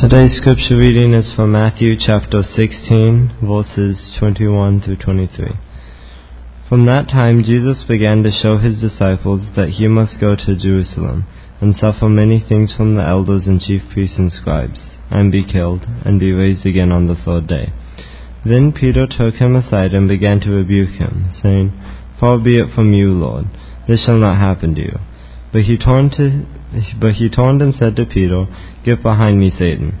Today's 0.00 0.32
scripture 0.34 0.78
reading 0.78 1.12
is 1.12 1.30
from 1.36 1.52
Matthew 1.52 1.92
chapter 1.92 2.40
16, 2.40 3.36
verses 3.44 4.16
21 4.18 4.80
through 4.80 4.96
23. 4.96 5.52
From 6.66 6.86
that 6.86 7.12
time 7.12 7.44
Jesus 7.44 7.84
began 7.86 8.22
to 8.22 8.30
show 8.32 8.56
his 8.56 8.80
disciples 8.80 9.52
that 9.56 9.76
he 9.76 9.88
must 9.88 10.18
go 10.18 10.34
to 10.36 10.56
Jerusalem 10.56 11.28
and 11.60 11.76
suffer 11.76 12.08
many 12.08 12.40
things 12.40 12.74
from 12.74 12.96
the 12.96 13.04
elders 13.04 13.46
and 13.46 13.60
chief 13.60 13.82
priests 13.92 14.18
and 14.18 14.32
scribes, 14.32 14.96
and 15.10 15.30
be 15.30 15.44
killed, 15.44 15.84
and 16.02 16.18
be 16.18 16.32
raised 16.32 16.64
again 16.64 16.92
on 16.92 17.06
the 17.06 17.14
third 17.14 17.46
day. 17.46 17.68
Then 18.42 18.72
Peter 18.72 19.04
took 19.04 19.34
him 19.34 19.54
aside 19.54 19.92
and 19.92 20.08
began 20.08 20.40
to 20.40 20.56
rebuke 20.56 20.96
him, 20.96 21.28
saying, 21.30 21.76
Far 22.18 22.42
be 22.42 22.56
it 22.56 22.72
from 22.74 22.94
you, 22.94 23.12
Lord, 23.12 23.52
this 23.86 24.06
shall 24.06 24.16
not 24.16 24.40
happen 24.40 24.74
to 24.76 24.80
you. 24.80 24.96
But 25.52 25.68
he 25.68 25.76
turned 25.76 26.12
to 26.12 26.48
but 27.00 27.12
he 27.12 27.28
turned 27.30 27.62
and 27.62 27.74
said 27.74 27.96
to 27.96 28.06
Peter, 28.06 28.46
Get 28.84 29.02
behind 29.02 29.38
me, 29.38 29.50
Satan. 29.50 29.98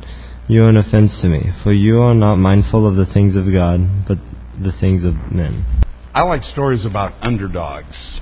You 0.48 0.64
are 0.64 0.68
an 0.68 0.76
offense 0.76 1.20
to 1.22 1.28
me, 1.28 1.52
for 1.62 1.72
you 1.72 2.00
are 2.00 2.14
not 2.14 2.36
mindful 2.36 2.86
of 2.86 2.96
the 2.96 3.06
things 3.06 3.36
of 3.36 3.44
God, 3.52 3.80
but 4.08 4.18
the 4.60 4.72
things 4.78 5.04
of 5.04 5.14
men. 5.32 5.64
I 6.12 6.22
like 6.22 6.42
stories 6.42 6.84
about 6.84 7.12
underdogs. 7.22 8.20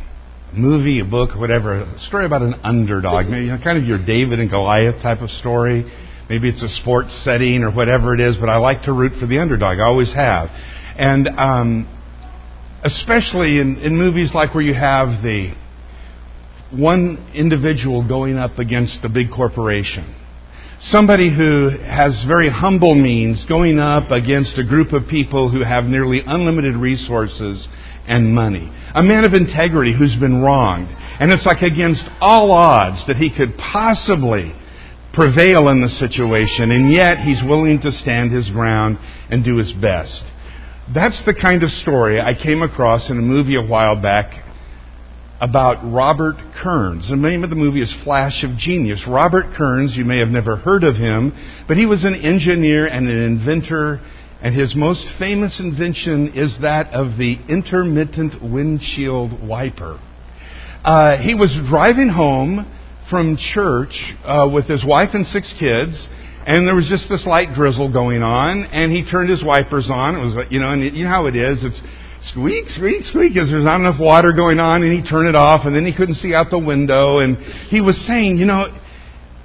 A 0.52 0.56
movie, 0.56 1.00
a 1.00 1.04
book, 1.04 1.38
whatever. 1.38 1.76
A 1.76 1.98
story 1.98 2.26
about 2.26 2.42
an 2.42 2.54
underdog. 2.62 3.26
Maybe 3.26 3.46
you 3.46 3.52
know, 3.52 3.60
kind 3.62 3.78
of 3.78 3.84
your 3.84 4.04
David 4.04 4.40
and 4.40 4.50
Goliath 4.50 5.02
type 5.02 5.20
of 5.20 5.30
story. 5.30 5.90
Maybe 6.28 6.50
it's 6.50 6.62
a 6.62 6.68
sports 6.68 7.18
setting 7.24 7.62
or 7.62 7.70
whatever 7.70 8.14
it 8.14 8.20
is, 8.20 8.36
but 8.38 8.50
I 8.50 8.58
like 8.58 8.82
to 8.82 8.92
root 8.92 9.12
for 9.18 9.26
the 9.26 9.38
underdog. 9.38 9.78
I 9.78 9.84
always 9.84 10.12
have. 10.12 10.50
And 10.98 11.28
um, 11.28 11.88
especially 12.84 13.58
in, 13.58 13.78
in 13.78 13.96
movies 13.96 14.32
like 14.34 14.54
where 14.54 14.62
you 14.62 14.74
have 14.74 15.22
the 15.22 15.54
one 16.70 17.32
individual 17.34 18.06
going 18.06 18.36
up 18.36 18.58
against 18.58 18.98
a 19.04 19.08
big 19.08 19.30
corporation. 19.34 20.14
Somebody 20.80 21.34
who 21.34 21.70
has 21.82 22.24
very 22.28 22.48
humble 22.48 22.94
means 22.94 23.44
going 23.48 23.78
up 23.78 24.10
against 24.10 24.58
a 24.58 24.64
group 24.64 24.92
of 24.92 25.08
people 25.10 25.50
who 25.50 25.64
have 25.64 25.84
nearly 25.84 26.22
unlimited 26.24 26.76
resources 26.76 27.66
and 28.06 28.34
money. 28.34 28.70
A 28.94 29.02
man 29.02 29.24
of 29.24 29.32
integrity 29.32 29.92
who's 29.96 30.16
been 30.20 30.40
wronged. 30.40 30.88
And 31.20 31.32
it's 31.32 31.44
like 31.44 31.62
against 31.62 32.04
all 32.20 32.52
odds 32.52 33.04
that 33.08 33.16
he 33.16 33.34
could 33.34 33.58
possibly 33.58 34.54
prevail 35.12 35.68
in 35.68 35.82
the 35.82 35.88
situation, 35.88 36.70
and 36.70 36.92
yet 36.92 37.18
he's 37.18 37.42
willing 37.42 37.80
to 37.80 37.90
stand 37.90 38.30
his 38.30 38.48
ground 38.50 38.98
and 39.30 39.44
do 39.44 39.56
his 39.56 39.72
best. 39.72 40.22
That's 40.94 41.20
the 41.26 41.34
kind 41.34 41.64
of 41.64 41.70
story 41.70 42.20
I 42.20 42.34
came 42.40 42.62
across 42.62 43.10
in 43.10 43.18
a 43.18 43.22
movie 43.22 43.56
a 43.56 43.66
while 43.66 44.00
back 44.00 44.47
about 45.40 45.78
Robert 45.92 46.36
Kearns. 46.60 47.08
The 47.08 47.16
name 47.16 47.44
of 47.44 47.50
the 47.50 47.56
movie 47.56 47.82
is 47.82 47.94
Flash 48.02 48.42
of 48.42 48.56
Genius. 48.56 49.04
Robert 49.08 49.54
Kearns, 49.56 49.94
you 49.96 50.04
may 50.04 50.18
have 50.18 50.28
never 50.28 50.56
heard 50.56 50.82
of 50.82 50.96
him, 50.96 51.32
but 51.68 51.76
he 51.76 51.86
was 51.86 52.04
an 52.04 52.14
engineer 52.14 52.86
and 52.86 53.08
an 53.08 53.18
inventor, 53.18 54.00
and 54.42 54.54
his 54.54 54.74
most 54.74 55.06
famous 55.18 55.60
invention 55.60 56.32
is 56.34 56.58
that 56.62 56.92
of 56.92 57.18
the 57.18 57.36
intermittent 57.48 58.42
windshield 58.42 59.46
wiper. 59.46 60.00
Uh, 60.84 61.18
he 61.22 61.34
was 61.34 61.56
driving 61.68 62.08
home 62.08 62.66
from 63.10 63.36
church 63.36 63.94
uh, 64.24 64.48
with 64.52 64.66
his 64.66 64.84
wife 64.84 65.10
and 65.14 65.24
six 65.26 65.54
kids, 65.58 66.08
and 66.46 66.66
there 66.66 66.74
was 66.74 66.88
just 66.88 67.08
this 67.08 67.26
light 67.26 67.54
drizzle 67.54 67.92
going 67.92 68.22
on, 68.22 68.64
and 68.72 68.90
he 68.90 69.08
turned 69.08 69.30
his 69.30 69.44
wipers 69.44 69.88
on. 69.92 70.16
It 70.16 70.18
was, 70.18 70.46
you 70.50 70.58
know, 70.58 70.70
and 70.70 70.82
you 70.96 71.04
know 71.04 71.10
how 71.10 71.26
it 71.26 71.36
is. 71.36 71.62
It's 71.62 71.80
squeak, 72.22 72.68
squeak, 72.68 73.04
squeak, 73.04 73.34
because 73.34 73.50
there's 73.50 73.64
not 73.64 73.80
enough 73.80 74.00
water 74.00 74.32
going 74.32 74.58
on, 74.58 74.82
and 74.82 74.92
he 74.92 75.08
turned 75.08 75.28
it 75.28 75.34
off, 75.34 75.66
and 75.66 75.74
then 75.74 75.84
he 75.84 75.94
couldn't 75.94 76.14
see 76.14 76.34
out 76.34 76.50
the 76.50 76.58
window, 76.58 77.18
and 77.18 77.36
he 77.68 77.80
was 77.80 77.96
saying, 78.06 78.36
you 78.38 78.46
know, 78.46 78.66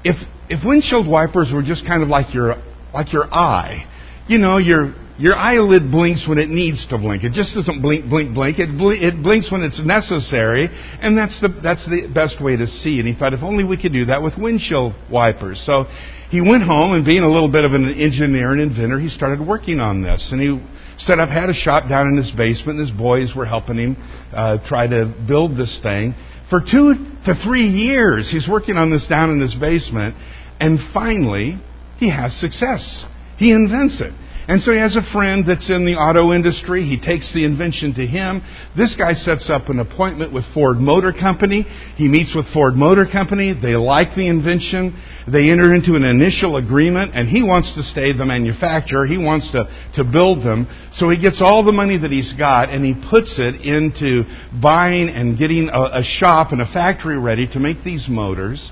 if 0.03 0.15
if 0.49 0.65
windshield 0.65 1.07
wipers 1.07 1.51
were 1.53 1.63
just 1.63 1.85
kind 1.85 2.03
of 2.03 2.09
like 2.09 2.33
your 2.33 2.55
like 2.93 3.13
your 3.13 3.25
eye, 3.33 3.89
you 4.27 4.37
know, 4.37 4.57
your 4.57 4.93
your 5.17 5.35
eyelid 5.35 5.91
blinks 5.91 6.25
when 6.27 6.37
it 6.37 6.49
needs 6.49 6.87
to 6.89 6.97
blink. 6.97 7.23
It 7.23 7.33
just 7.33 7.53
doesn't 7.53 7.81
blink, 7.81 8.09
blink, 8.09 8.33
blink. 8.33 8.57
It, 8.57 8.77
bl- 8.77 8.97
it 8.97 9.21
blinks 9.21 9.51
when 9.51 9.61
it's 9.61 9.81
necessary, 9.85 10.67
and 10.71 11.17
that's 11.17 11.39
the 11.39 11.49
that's 11.61 11.85
the 11.85 12.11
best 12.13 12.41
way 12.41 12.57
to 12.57 12.65
see. 12.65 12.99
And 12.99 13.07
he 13.07 13.13
thought, 13.17 13.33
if 13.33 13.41
only 13.43 13.63
we 13.63 13.79
could 13.79 13.93
do 13.93 14.05
that 14.05 14.23
with 14.23 14.33
windshield 14.37 14.93
wipers. 15.11 15.61
So 15.65 15.85
he 16.29 16.41
went 16.41 16.63
home, 16.63 16.93
and 16.93 17.05
being 17.05 17.21
a 17.21 17.29
little 17.29 17.51
bit 17.51 17.63
of 17.63 17.73
an 17.73 17.85
engineer 17.85 18.51
and 18.53 18.61
inventor, 18.61 18.99
he 18.99 19.09
started 19.09 19.45
working 19.45 19.79
on 19.79 20.01
this, 20.01 20.29
and 20.31 20.41
he 20.41 20.59
set 20.97 21.19
up, 21.19 21.29
had 21.29 21.49
a 21.49 21.53
shop 21.53 21.87
down 21.87 22.07
in 22.07 22.17
his 22.17 22.31
basement, 22.35 22.79
and 22.79 22.87
his 22.87 22.97
boys 22.97 23.33
were 23.35 23.45
helping 23.45 23.77
him 23.77 23.97
uh, 24.33 24.57
try 24.67 24.87
to 24.87 25.13
build 25.27 25.57
this 25.57 25.79
thing. 25.83 26.15
For 26.49 26.59
two 26.59 26.95
to 27.25 27.35
three 27.45 27.69
years, 27.69 28.29
he's 28.31 28.47
working 28.49 28.77
on 28.77 28.89
this 28.89 29.07
down 29.07 29.29
in 29.29 29.39
his 29.39 29.55
basement, 29.55 30.15
and 30.59 30.79
finally, 30.93 31.61
he 31.97 32.09
has 32.09 32.33
success. 32.39 33.05
He 33.37 33.51
invents 33.51 34.01
it. 34.01 34.13
And 34.47 34.61
so 34.61 34.71
he 34.73 34.79
has 34.79 34.97
a 34.97 35.13
friend 35.13 35.45
that's 35.47 35.69
in 35.69 35.85
the 35.85 35.95
auto 35.95 36.33
industry. 36.33 36.83
He 36.83 36.99
takes 36.99 37.33
the 37.33 37.45
invention 37.45 37.93
to 37.95 38.05
him. 38.05 38.43
This 38.75 38.93
guy 38.97 39.13
sets 39.13 39.49
up 39.49 39.69
an 39.69 39.79
appointment 39.79 40.33
with 40.33 40.43
Ford 40.53 40.77
Motor 40.77 41.13
Company. 41.13 41.63
He 41.95 42.09
meets 42.09 42.35
with 42.35 42.51
Ford 42.53 42.75
Motor 42.75 43.07
Company. 43.09 43.53
They 43.55 43.75
like 43.75 44.15
the 44.15 44.27
invention. 44.27 44.99
They 45.31 45.49
enter 45.49 45.73
into 45.73 45.95
an 45.95 46.03
initial 46.03 46.57
agreement, 46.57 47.15
and 47.15 47.29
he 47.29 47.41
wants 47.41 47.73
to 47.75 47.83
stay 47.83 48.11
the 48.11 48.25
manufacturer. 48.25 49.05
He 49.05 49.17
wants 49.17 49.49
to, 49.51 49.63
to 49.95 50.03
build 50.03 50.43
them. 50.43 50.67
So 50.95 51.09
he 51.09 51.21
gets 51.21 51.41
all 51.41 51.63
the 51.63 51.71
money 51.71 51.97
that 51.97 52.11
he's 52.11 52.33
got, 52.33 52.67
and 52.67 52.83
he 52.83 52.93
puts 53.09 53.39
it 53.39 53.63
into 53.63 54.23
buying 54.61 55.07
and 55.07 55.39
getting 55.39 55.69
a, 55.71 55.99
a 55.99 56.03
shop 56.03 56.51
and 56.51 56.61
a 56.61 56.67
factory 56.67 57.17
ready 57.17 57.47
to 57.53 57.59
make 57.59 57.83
these 57.85 58.07
motors 58.09 58.71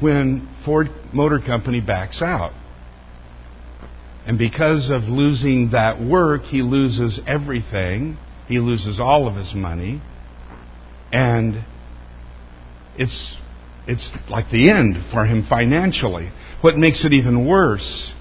when 0.00 0.46
Ford 0.64 0.88
Motor 1.14 1.40
Company 1.40 1.80
backs 1.80 2.20
out. 2.22 2.52
And 4.28 4.36
because 4.38 4.90
of 4.92 5.04
losing 5.04 5.70
that 5.72 6.02
work, 6.02 6.42
he 6.42 6.60
loses 6.60 7.18
everything. 7.26 8.18
He 8.46 8.58
loses 8.58 9.00
all 9.00 9.26
of 9.26 9.34
his 9.34 9.54
money. 9.54 10.02
And 11.10 11.64
it's, 12.98 13.36
it's 13.86 14.10
like 14.28 14.50
the 14.50 14.70
end 14.70 14.96
for 15.14 15.24
him 15.24 15.46
financially. 15.48 16.30
What 16.60 16.76
makes 16.76 17.06
it 17.06 17.14
even 17.14 17.48
worse 17.48 18.12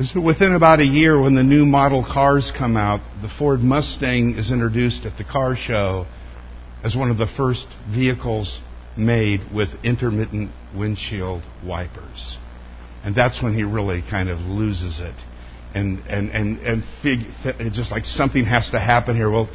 is 0.00 0.10
that 0.14 0.22
within 0.22 0.54
about 0.54 0.80
a 0.80 0.86
year, 0.86 1.20
when 1.20 1.34
the 1.34 1.42
new 1.42 1.66
model 1.66 2.02
cars 2.10 2.50
come 2.56 2.78
out, 2.78 3.00
the 3.20 3.28
Ford 3.38 3.60
Mustang 3.60 4.36
is 4.38 4.50
introduced 4.50 5.04
at 5.04 5.18
the 5.18 5.30
car 5.30 5.56
show 5.56 6.06
as 6.82 6.96
one 6.96 7.10
of 7.10 7.18
the 7.18 7.28
first 7.36 7.66
vehicles 7.94 8.60
made 8.96 9.40
with 9.54 9.68
intermittent 9.84 10.52
windshield 10.74 11.42
wipers. 11.62 12.38
And 13.04 13.14
that's 13.14 13.42
when 13.42 13.54
he 13.54 13.62
really 13.62 14.02
kind 14.10 14.30
of 14.30 14.38
loses 14.38 15.00
it 15.00 15.14
and 15.74 15.98
and 16.06 16.30
and 16.30 16.58
and 16.58 16.84
fig, 17.02 17.18
just 17.72 17.90
like 17.90 18.04
something 18.04 18.44
has 18.44 18.68
to 18.70 18.78
happen 18.78 19.16
here. 19.16 19.30
Well, 19.30 19.48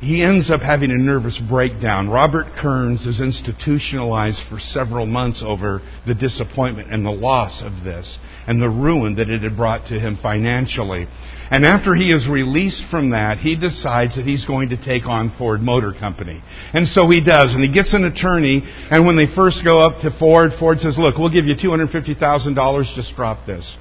he 0.00 0.22
ends 0.22 0.50
up 0.50 0.60
having 0.60 0.90
a 0.90 0.98
nervous 0.98 1.40
breakdown. 1.48 2.08
Robert 2.08 2.46
Kearns 2.60 3.06
is 3.06 3.20
institutionalized 3.20 4.40
for 4.50 4.58
several 4.58 5.06
months 5.06 5.42
over 5.44 5.80
the 6.06 6.14
disappointment 6.14 6.92
and 6.92 7.06
the 7.06 7.10
loss 7.10 7.62
of 7.64 7.84
this 7.84 8.18
and 8.46 8.60
the 8.60 8.68
ruin 8.68 9.16
that 9.16 9.30
it 9.30 9.42
had 9.42 9.56
brought 9.56 9.86
to 9.88 9.98
him 9.98 10.18
financially. 10.20 11.06
And 11.50 11.64
after 11.64 11.94
he 11.94 12.08
is 12.08 12.28
released 12.28 12.82
from 12.90 13.10
that, 13.10 13.38
he 13.38 13.56
decides 13.56 14.16
that 14.16 14.26
he's 14.26 14.44
going 14.44 14.70
to 14.70 14.82
take 14.82 15.06
on 15.06 15.34
Ford 15.38 15.60
Motor 15.60 15.94
Company. 15.98 16.42
And 16.72 16.88
so 16.88 17.08
he 17.08 17.22
does. 17.22 17.54
And 17.54 17.62
he 17.62 17.72
gets 17.72 17.94
an 17.94 18.04
attorney. 18.04 18.62
And 18.90 19.06
when 19.06 19.16
they 19.16 19.26
first 19.34 19.60
go 19.64 19.80
up 19.80 20.02
to 20.02 20.10
Ford, 20.18 20.50
Ford 20.58 20.80
says, 20.80 20.96
Look, 20.98 21.16
we'll 21.16 21.32
give 21.32 21.44
you 21.44 21.54
$250,000. 21.54 22.94
Just 22.96 23.14
drop 23.14 23.46
this. 23.46 23.76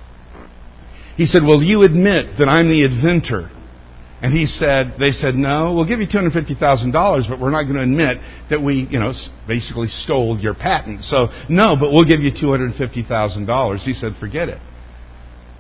He 1.16 1.26
said, 1.26 1.44
Will 1.44 1.62
you 1.64 1.84
admit 1.84 2.38
that 2.40 2.48
I'm 2.48 2.68
the 2.70 2.86
inventor? 2.86 3.52
And 4.22 4.34
he 4.34 4.46
said, 4.46 4.96
They 5.00 5.12
said, 5.12 5.36
No, 5.36 5.74
we'll 5.74 5.88
give 5.88 6.00
you 6.00 6.08
$250,000, 6.08 7.30
but 7.30 7.40
we're 7.40 7.52
not 7.52 7.64
going 7.64 7.76
to 7.76 7.84
admit 7.84 8.18
that 8.50 8.62
we, 8.62 8.88
you 8.90 9.00
know, 9.00 9.14
basically 9.48 9.90
stole 9.90 10.40
your 10.40 10.54
patent. 10.54 11.04
So, 11.04 11.28
no, 11.50 11.76
but 11.80 11.92
we'll 11.92 12.08
give 12.08 12.22
you 12.22 12.32
$250,000. 12.32 13.78
He 13.80 13.94
said, 13.94 14.14
Forget 14.20 14.50
it. 14.50 14.62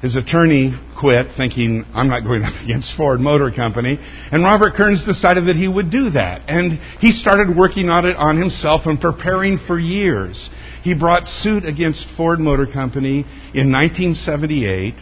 His 0.01 0.17
attorney 0.17 0.73
quit, 0.99 1.27
thinking, 1.37 1.85
I'm 1.93 2.09
not 2.09 2.23
going 2.23 2.43
up 2.43 2.53
against 2.63 2.95
Ford 2.97 3.21
Motor 3.21 3.51
Company. 3.55 3.97
And 3.99 4.43
Robert 4.43 4.73
Kearns 4.75 5.05
decided 5.05 5.47
that 5.47 5.55
he 5.55 5.67
would 5.67 5.91
do 5.91 6.09
that. 6.09 6.49
And 6.49 6.77
he 6.99 7.11
started 7.11 7.55
working 7.55 7.87
on 7.87 8.05
it 8.05 8.17
on 8.17 8.37
himself 8.37 8.81
and 8.85 8.99
preparing 8.99 9.59
for 9.65 9.79
years. 9.79 10.49
He 10.83 10.93
brought 10.93 11.25
suit 11.27 11.63
against 11.63 12.05
Ford 12.17 12.39
Motor 12.39 12.65
Company 12.65 13.23
in 13.53 13.71
1978 13.71 14.95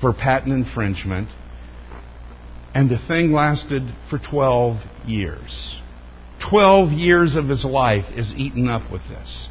for 0.00 0.12
patent 0.12 0.52
infringement, 0.52 1.28
and 2.74 2.90
the 2.90 2.98
thing 3.08 3.32
lasted 3.32 3.82
for 4.10 4.18
12 4.18 4.76
years. 5.06 5.80
12 6.50 6.92
years 6.92 7.36
of 7.36 7.48
his 7.48 7.64
life 7.64 8.04
is 8.14 8.32
eaten 8.36 8.68
up 8.68 8.90
with 8.92 9.02
this. 9.08 9.48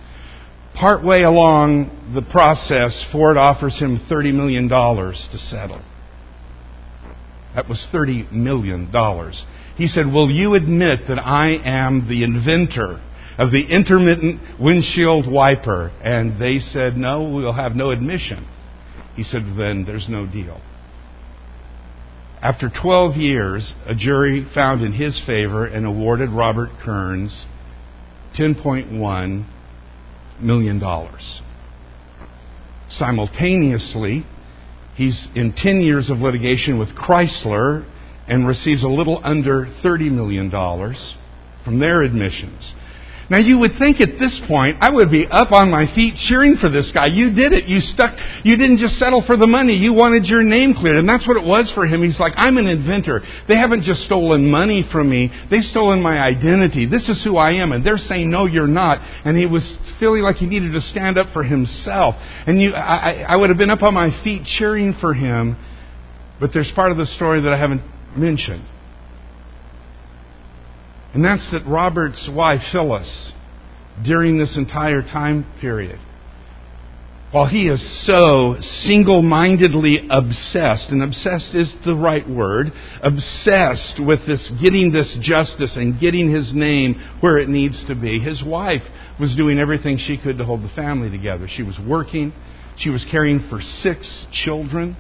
Partway 0.73 1.23
along 1.23 2.13
the 2.13 2.21
process, 2.21 3.05
Ford 3.11 3.35
offers 3.35 3.79
him 3.79 3.99
$30 4.09 4.33
million 4.33 4.69
to 4.69 5.37
settle. 5.37 5.81
That 7.55 7.67
was 7.67 7.87
$30 7.91 8.31
million. 8.31 8.91
He 9.75 9.87
said, 9.87 10.05
Will 10.05 10.29
you 10.29 10.53
admit 10.53 11.01
that 11.07 11.19
I 11.19 11.57
am 11.63 12.07
the 12.07 12.23
inventor 12.23 13.01
of 13.39 13.51
the 13.51 13.65
intermittent 13.67 14.59
windshield 14.59 15.31
wiper? 15.31 15.91
And 16.03 16.39
they 16.39 16.59
said, 16.59 16.95
No, 16.95 17.31
we'll 17.33 17.53
have 17.53 17.75
no 17.75 17.89
admission. 17.89 18.47
He 19.17 19.23
said, 19.23 19.41
Then 19.57 19.83
there's 19.85 20.07
no 20.07 20.25
deal. 20.25 20.61
After 22.41 22.69
12 22.69 23.15
years, 23.17 23.73
a 23.87 23.95
jury 23.95 24.45
found 24.53 24.83
in 24.83 24.93
his 24.93 25.21
favor 25.25 25.65
and 25.65 25.87
awarded 25.87 26.29
Robert 26.29 26.69
Kearns 26.83 27.45
$10.1 28.39 29.45
million. 30.39 30.81
Simultaneously, 32.89 34.23
he's 34.95 35.27
in 35.35 35.53
10 35.57 35.81
years 35.81 36.11
of 36.11 36.19
litigation 36.19 36.77
with 36.77 36.89
Chrysler 36.89 37.91
and 38.27 38.47
receives 38.47 38.83
a 38.83 38.87
little 38.87 39.19
under 39.23 39.65
$30 39.83 40.11
million 40.11 40.51
from 41.65 41.79
their 41.79 42.03
admissions. 42.03 42.75
Now 43.29 43.39
you 43.39 43.59
would 43.59 43.75
think 43.77 43.99
at 43.99 44.15
this 44.19 44.39
point 44.47 44.77
I 44.79 44.89
would 44.89 45.11
be 45.11 45.27
up 45.29 45.51
on 45.51 45.69
my 45.69 45.85
feet 45.93 46.15
cheering 46.15 46.55
for 46.55 46.69
this 46.69 46.91
guy. 46.93 47.07
You 47.07 47.35
did 47.35 47.51
it. 47.51 47.65
You 47.65 47.81
stuck, 47.81 48.15
you 48.43 48.55
didn't 48.55 48.77
just 48.77 48.95
settle 48.95 49.21
for 49.25 49.35
the 49.35 49.47
money. 49.47 49.73
You 49.75 49.93
wanted 49.93 50.25
your 50.25 50.43
name 50.43 50.73
cleared. 50.73 50.95
And 50.95 51.07
that's 51.07 51.27
what 51.27 51.35
it 51.35 51.45
was 51.45 51.71
for 51.75 51.85
him. 51.85 52.03
He's 52.03 52.19
like, 52.19 52.33
I'm 52.37 52.57
an 52.57 52.67
inventor. 52.67 53.21
They 53.47 53.57
haven't 53.57 53.83
just 53.83 54.01
stolen 54.03 54.49
money 54.49 54.87
from 54.91 55.09
me. 55.09 55.29
They've 55.51 55.63
stolen 55.63 56.01
my 56.01 56.19
identity. 56.19 56.87
This 56.87 57.09
is 57.09 57.21
who 57.23 57.35
I 57.35 57.59
am. 57.59 57.73
And 57.73 57.85
they're 57.85 57.97
saying, 57.97 58.31
no, 58.31 58.45
you're 58.45 58.65
not. 58.65 58.99
And 59.25 59.37
he 59.37 59.45
was 59.45 59.77
feeling 59.99 60.23
like 60.23 60.37
he 60.37 60.47
needed 60.47 60.71
to 60.71 60.81
stand 60.81 61.17
up 61.17 61.33
for 61.33 61.43
himself. 61.43 62.15
And 62.47 62.61
you, 62.61 62.71
I, 62.71 63.25
I 63.27 63.35
would 63.35 63.49
have 63.49 63.57
been 63.57 63.69
up 63.69 63.83
on 63.83 63.93
my 63.93 64.09
feet 64.23 64.45
cheering 64.45 64.93
for 64.99 65.13
him. 65.13 65.57
But 66.39 66.51
there's 66.53 66.71
part 66.73 66.91
of 66.91 66.97
the 66.97 67.07
story 67.07 67.41
that 67.41 67.51
I 67.51 67.59
haven't 67.59 67.81
mentioned. 68.15 68.63
And 71.13 71.23
that's 71.23 71.49
that 71.51 71.65
Robert's 71.65 72.29
wife, 72.33 72.61
Phyllis, 72.71 73.31
during 74.03 74.37
this 74.37 74.57
entire 74.57 75.01
time 75.01 75.45
period, 75.59 75.99
while 77.31 77.47
he 77.47 77.67
is 77.67 78.05
so 78.05 78.55
single 78.61 79.21
mindedly 79.21 80.07
obsessed, 80.09 80.89
and 80.89 81.03
obsessed 81.03 81.53
is 81.53 81.75
the 81.85 81.95
right 81.95 82.27
word, 82.27 82.67
obsessed 83.03 83.99
with 83.99 84.25
this 84.25 84.51
getting 84.63 84.91
this 84.91 85.17
justice 85.21 85.75
and 85.75 85.99
getting 85.99 86.31
his 86.31 86.53
name 86.53 86.95
where 87.19 87.37
it 87.37 87.49
needs 87.49 87.83
to 87.87 87.95
be, 87.95 88.19
his 88.19 88.43
wife 88.45 88.81
was 89.19 89.35
doing 89.35 89.59
everything 89.59 89.97
she 89.97 90.17
could 90.17 90.37
to 90.37 90.45
hold 90.45 90.63
the 90.63 90.71
family 90.75 91.09
together. 91.09 91.47
She 91.49 91.63
was 91.63 91.77
working, 91.85 92.31
she 92.77 92.89
was 92.89 93.05
caring 93.11 93.45
for 93.49 93.59
six 93.61 94.25
children, 94.31 94.95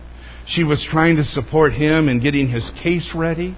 she 0.47 0.63
was 0.63 0.85
trying 0.91 1.17
to 1.17 1.23
support 1.23 1.73
him 1.73 2.09
in 2.09 2.21
getting 2.21 2.49
his 2.49 2.69
case 2.83 3.11
ready. 3.15 3.55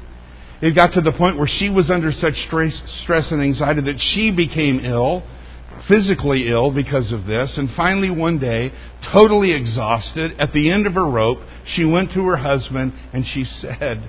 It 0.61 0.75
got 0.75 0.93
to 0.93 1.01
the 1.01 1.13
point 1.13 1.37
where 1.37 1.47
she 1.47 1.69
was 1.69 1.89
under 1.89 2.11
such 2.11 2.35
stress, 2.35 3.31
and 3.31 3.41
anxiety 3.41 3.81
that 3.81 3.99
she 3.99 4.33
became 4.35 4.79
ill, 4.79 5.23
physically 5.87 6.49
ill 6.49 6.73
because 6.73 7.13
of 7.13 7.25
this. 7.25 7.57
And 7.57 7.69
finally, 7.75 8.09
one 8.09 8.39
day, 8.39 8.71
totally 9.13 9.55
exhausted, 9.55 10.33
at 10.37 10.51
the 10.51 10.71
end 10.71 10.85
of 10.85 10.93
her 10.93 11.09
rope, 11.09 11.39
she 11.65 11.85
went 11.85 12.11
to 12.13 12.25
her 12.25 12.35
husband 12.35 12.93
and 13.13 13.23
she 13.25 13.45
said, 13.45 13.99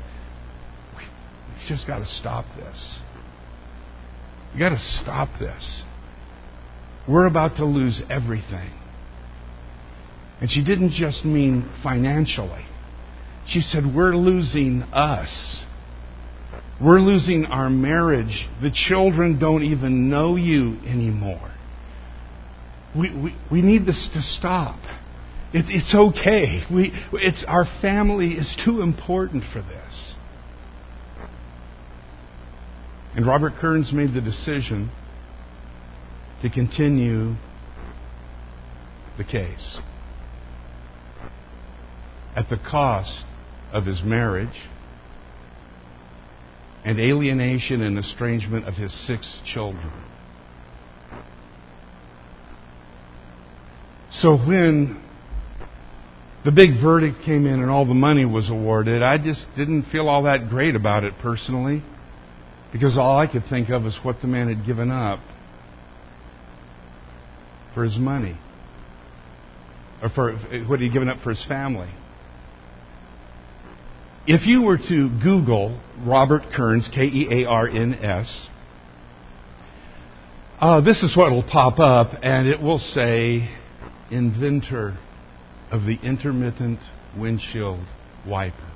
We 0.97 1.05
just 1.69 1.87
got 1.87 2.01
to 2.01 2.07
stop 2.07 2.47
this. 2.57 2.99
We 4.53 4.59
got 4.59 4.71
to 4.71 4.79
stop 4.79 5.29
this. 5.39 5.85
We're 7.09 7.27
about 7.27 7.57
to 7.57 7.65
lose 7.65 8.03
everything. 8.11 8.73
And 10.41 10.51
she 10.51 10.65
didn't 10.65 10.91
just 10.91 11.25
mean 11.25 11.71
financially. 11.83 12.65
She 13.47 13.61
said, 13.61 13.85
We're 13.95 14.17
losing 14.17 14.83
us. 14.93 15.63
We're 16.83 17.01
losing 17.01 17.45
our 17.45 17.69
marriage. 17.69 18.49
The 18.63 18.71
children 18.71 19.39
don't 19.39 19.63
even 19.63 20.09
know 20.09 20.37
you 20.37 20.79
anymore. 20.87 21.55
We, 22.97 23.15
we, 23.15 23.37
we 23.53 23.63
need 23.63 23.85
this 23.85 24.09
to 24.15 24.23
stop. 24.23 24.81
It, 25.53 25.67
it's 25.69 25.95
okay. 25.95 26.63
We, 26.73 26.93
it's, 27.13 27.45
our 27.47 27.67
family 27.83 28.33
is 28.33 28.57
too 28.65 28.81
important 28.81 29.45
for 29.53 29.61
this. 29.61 30.15
And 33.15 33.27
Robert 33.27 33.55
Kearns 33.61 33.93
made 33.93 34.15
the 34.15 34.21
decision 34.21 34.91
to 36.43 36.49
continue 36.49 37.35
the 39.19 39.25
case 39.25 39.81
at 42.35 42.49
the 42.49 42.57
cost 42.57 43.25
of 43.73 43.85
his 43.85 44.03
marriage 44.03 44.69
and 46.85 46.99
alienation 46.99 47.83
and 47.83 47.99
estrangement 47.99 48.67
of 48.67 48.75
his 48.75 48.93
six 49.07 49.41
children. 49.45 49.93
So 54.11 54.37
when 54.37 55.03
the 56.45 56.53
big 56.53 56.71
verdict 56.83 57.19
came 57.25 57.47
in 57.47 57.61
and 57.61 57.71
all 57.71 57.87
the 57.87 57.95
money 57.95 58.25
was 58.25 58.51
awarded, 58.51 59.03
I 59.03 59.19
just 59.19 59.47
didn't 59.57 59.85
feel 59.91 60.09
all 60.09 60.25
that 60.25 60.49
great 60.49 60.75
about 60.75 61.05
it 61.05 61.15
personally 61.21 61.83
because 62.73 62.97
all 62.99 63.19
I 63.19 63.31
could 63.31 63.45
think 63.49 63.69
of 63.69 63.83
was 63.83 63.99
what 64.03 64.17
the 64.23 64.27
man 64.27 64.55
had 64.55 64.67
given 64.67 64.91
up 64.91 65.21
for 67.75 67.85
his 67.85 67.99
money 67.99 68.39
or 70.03 70.09
for 70.09 70.35
what 70.67 70.81
he'd 70.81 70.93
given 70.93 71.09
up 71.09 71.23
for 71.23 71.31
his 71.31 71.45
family. 71.47 71.91
If 74.27 74.47
you 74.47 74.63
were 74.63 74.77
to 74.77 75.09
Google 75.23 75.81
Robert 76.05 76.43
Kearns, 76.55 76.89
K 76.95 77.05
E 77.05 77.45
A 77.45 77.49
R 77.49 77.67
N 77.67 77.95
S, 77.95 78.49
uh, 80.61 80.83
this 80.83 81.03
is 81.03 81.17
what 81.17 81.31
will 81.31 81.43
pop 81.43 81.79
up, 81.79 82.11
and 82.23 82.47
it 82.47 82.61
will 82.61 82.79
say, 82.79 83.49
inventor 84.11 84.99
of 85.71 85.83
the 85.83 85.97
intermittent 86.03 86.81
windshield 87.17 87.87
wiper. 88.29 88.71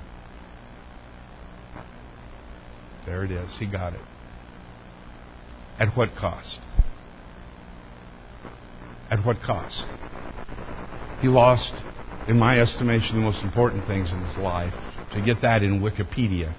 There 3.05 3.23
it 3.23 3.29
is. 3.29 3.55
He 3.59 3.69
got 3.69 3.93
it. 3.93 4.01
At 5.77 5.95
what 5.95 6.09
cost? 6.19 6.57
At 9.11 9.23
what 9.23 9.37
cost? 9.45 9.85
He 11.21 11.27
lost, 11.27 11.71
in 12.27 12.39
my 12.39 12.59
estimation, 12.59 13.17
the 13.17 13.21
most 13.21 13.43
important 13.43 13.85
things 13.85 14.11
in 14.11 14.25
his 14.25 14.37
life 14.37 14.73
to 15.13 15.21
get 15.23 15.41
that 15.41 15.63
in 15.63 15.81
Wikipedia. 15.81 16.55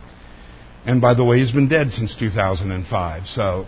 And 0.84 1.00
by 1.00 1.14
the 1.14 1.24
way, 1.24 1.40
he's 1.40 1.52
been 1.52 1.68
dead 1.68 1.90
since 1.90 2.14
2005. 2.18 3.22
So 3.26 3.66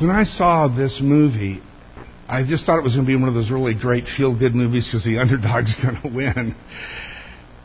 when 0.00 0.10
I 0.10 0.24
saw 0.24 0.68
this 0.68 0.98
movie, 1.02 1.60
I 2.26 2.44
just 2.48 2.64
thought 2.64 2.78
it 2.78 2.82
was 2.82 2.94
going 2.94 3.04
to 3.04 3.10
be 3.10 3.16
one 3.16 3.28
of 3.28 3.34
those 3.34 3.50
really 3.50 3.74
great 3.74 4.04
feel 4.16 4.38
good 4.38 4.54
movies 4.54 4.86
because 4.86 5.04
the 5.04 5.18
underdog's 5.20 5.74
going 5.82 6.00
to 6.02 6.08
win. 6.08 6.56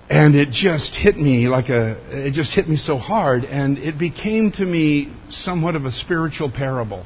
And 0.09 0.35
it 0.35 0.49
just 0.51 0.95
hit 0.95 1.17
me 1.17 1.47
like 1.47 1.69
a, 1.69 1.97
it 2.27 2.33
just 2.33 2.53
hit 2.53 2.67
me 2.67 2.75
so 2.75 2.97
hard, 2.97 3.43
and 3.43 3.77
it 3.77 3.97
became 3.97 4.51
to 4.57 4.65
me 4.65 5.15
somewhat 5.29 5.75
of 5.75 5.85
a 5.85 5.91
spiritual 5.91 6.51
parable. 6.51 7.05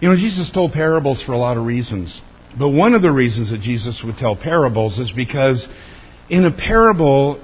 You 0.00 0.10
know, 0.10 0.16
Jesus 0.16 0.50
told 0.52 0.72
parables 0.72 1.22
for 1.24 1.32
a 1.32 1.38
lot 1.38 1.56
of 1.56 1.64
reasons. 1.64 2.20
But 2.58 2.70
one 2.70 2.94
of 2.94 3.02
the 3.02 3.10
reasons 3.10 3.50
that 3.50 3.60
Jesus 3.60 4.02
would 4.04 4.16
tell 4.16 4.36
parables 4.36 4.98
is 4.98 5.10
because 5.14 5.66
in 6.28 6.44
a 6.44 6.50
parable, 6.50 7.42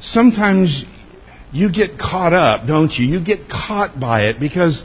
sometimes 0.00 0.84
you 1.52 1.70
get 1.70 1.98
caught 1.98 2.32
up, 2.32 2.66
don't 2.66 2.90
you? 2.90 3.06
You 3.06 3.24
get 3.24 3.48
caught 3.48 4.00
by 4.00 4.22
it 4.22 4.40
because 4.40 4.82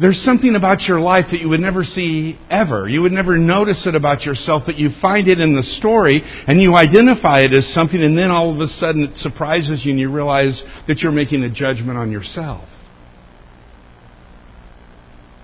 there's 0.00 0.22
something 0.24 0.54
about 0.54 0.82
your 0.82 0.98
life 0.98 1.26
that 1.30 1.40
you 1.40 1.48
would 1.50 1.60
never 1.60 1.84
see 1.84 2.38
ever. 2.50 2.88
You 2.88 3.02
would 3.02 3.12
never 3.12 3.36
notice 3.36 3.86
it 3.86 3.94
about 3.94 4.22
yourself, 4.22 4.62
but 4.64 4.76
you 4.76 4.88
find 5.00 5.28
it 5.28 5.38
in 5.38 5.54
the 5.54 5.62
story 5.62 6.22
and 6.46 6.60
you 6.60 6.74
identify 6.74 7.40
it 7.40 7.52
as 7.56 7.72
something, 7.74 8.02
and 8.02 8.16
then 8.16 8.30
all 8.30 8.52
of 8.54 8.60
a 8.60 8.66
sudden 8.66 9.04
it 9.04 9.16
surprises 9.16 9.82
you 9.84 9.92
and 9.92 10.00
you 10.00 10.10
realize 10.10 10.62
that 10.88 10.98
you're 10.98 11.12
making 11.12 11.42
a 11.42 11.50
judgment 11.50 11.98
on 11.98 12.10
yourself. 12.10 12.66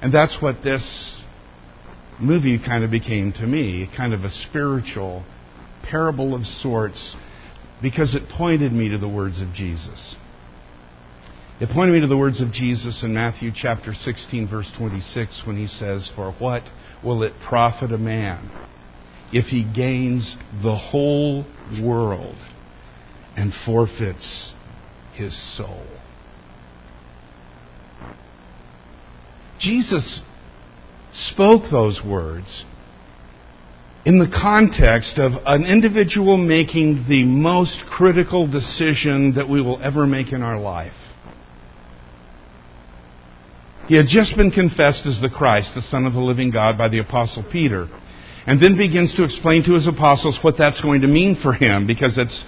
And 0.06 0.14
that's 0.14 0.38
what 0.40 0.62
this 0.62 1.20
movie 2.20 2.60
kind 2.64 2.84
of 2.84 2.92
became 2.92 3.32
to 3.32 3.42
me 3.44 3.90
kind 3.96 4.14
of 4.14 4.20
a 4.20 4.30
spiritual 4.30 5.24
parable 5.82 6.32
of 6.32 6.44
sorts 6.44 7.16
because 7.82 8.14
it 8.14 8.22
pointed 8.38 8.72
me 8.72 8.88
to 8.90 8.98
the 8.98 9.08
words 9.08 9.40
of 9.40 9.52
Jesus. 9.52 10.14
It 11.60 11.70
pointed 11.74 11.94
me 11.94 12.00
to 12.02 12.06
the 12.06 12.16
words 12.16 12.40
of 12.40 12.52
Jesus 12.52 13.02
in 13.02 13.14
Matthew 13.14 13.50
chapter 13.52 13.94
16, 13.94 14.48
verse 14.48 14.70
26, 14.78 15.42
when 15.44 15.56
he 15.56 15.66
says, 15.66 16.08
For 16.14 16.30
what 16.34 16.62
will 17.04 17.24
it 17.24 17.32
profit 17.48 17.90
a 17.90 17.98
man 17.98 18.48
if 19.32 19.46
he 19.46 19.64
gains 19.74 20.36
the 20.62 20.76
whole 20.76 21.44
world 21.82 22.36
and 23.36 23.52
forfeits 23.64 24.52
his 25.14 25.56
soul? 25.56 25.95
Jesus 29.58 30.20
spoke 31.12 31.62
those 31.70 32.00
words 32.04 32.64
in 34.04 34.18
the 34.18 34.30
context 34.30 35.18
of 35.18 35.32
an 35.46 35.64
individual 35.64 36.36
making 36.36 37.06
the 37.08 37.24
most 37.24 37.82
critical 37.90 38.50
decision 38.50 39.34
that 39.34 39.48
we 39.48 39.60
will 39.60 39.82
ever 39.82 40.06
make 40.06 40.32
in 40.32 40.42
our 40.42 40.60
life. 40.60 40.92
He 43.88 43.96
had 43.96 44.06
just 44.08 44.36
been 44.36 44.50
confessed 44.50 45.06
as 45.06 45.20
the 45.20 45.30
Christ, 45.30 45.72
the 45.74 45.82
Son 45.82 46.06
of 46.06 46.12
the 46.12 46.20
living 46.20 46.50
God, 46.50 46.76
by 46.76 46.88
the 46.88 46.98
Apostle 46.98 47.44
Peter. 47.50 47.88
And 48.46 48.62
then 48.62 48.76
begins 48.76 49.14
to 49.16 49.24
explain 49.24 49.64
to 49.64 49.74
his 49.74 49.88
apostles 49.88 50.38
what 50.42 50.54
that's 50.56 50.80
going 50.80 51.00
to 51.00 51.08
mean 51.08 51.38
for 51.40 51.52
him, 51.52 51.86
because 51.86 52.16
it's 52.16 52.44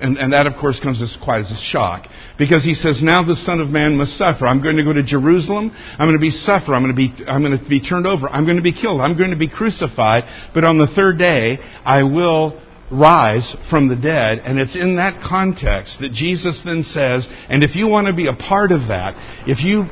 and, 0.00 0.16
and, 0.16 0.32
that, 0.32 0.46
of 0.46 0.54
course, 0.60 0.80
comes 0.82 1.02
as 1.02 1.16
quite 1.22 1.40
as 1.40 1.50
a 1.50 1.60
shock. 1.70 2.06
Because 2.38 2.64
he 2.64 2.74
says, 2.74 3.00
now 3.02 3.22
the 3.22 3.36
Son 3.36 3.60
of 3.60 3.68
Man 3.68 3.96
must 3.96 4.16
suffer. 4.16 4.46
I'm 4.46 4.62
going 4.62 4.76
to 4.76 4.84
go 4.84 4.92
to 4.92 5.02
Jerusalem. 5.02 5.70
I'm 5.74 6.08
going 6.08 6.16
to 6.16 6.20
be 6.20 6.30
suffer. 6.30 6.74
I'm 6.74 6.82
going 6.82 6.94
to 6.94 6.98
be, 6.98 7.12
I'm 7.28 7.42
going 7.42 7.58
to 7.58 7.68
be 7.68 7.80
turned 7.80 8.06
over. 8.06 8.28
I'm 8.28 8.44
going 8.44 8.56
to 8.56 8.62
be 8.62 8.72
killed. 8.72 9.00
I'm 9.00 9.16
going 9.16 9.30
to 9.30 9.36
be 9.36 9.48
crucified. 9.48 10.24
But 10.54 10.64
on 10.64 10.78
the 10.78 10.88
third 10.94 11.18
day, 11.18 11.58
I 11.84 12.02
will 12.02 12.60
rise 12.90 13.54
from 13.68 13.88
the 13.88 13.96
dead. 13.96 14.40
And 14.40 14.58
it's 14.58 14.74
in 14.74 14.96
that 14.96 15.22
context 15.22 15.98
that 16.00 16.12
Jesus 16.12 16.60
then 16.64 16.82
says, 16.82 17.26
and 17.48 17.62
if 17.62 17.76
you 17.76 17.86
want 17.86 18.06
to 18.08 18.14
be 18.14 18.26
a 18.26 18.34
part 18.34 18.72
of 18.72 18.88
that, 18.88 19.14
if 19.46 19.62
you 19.62 19.86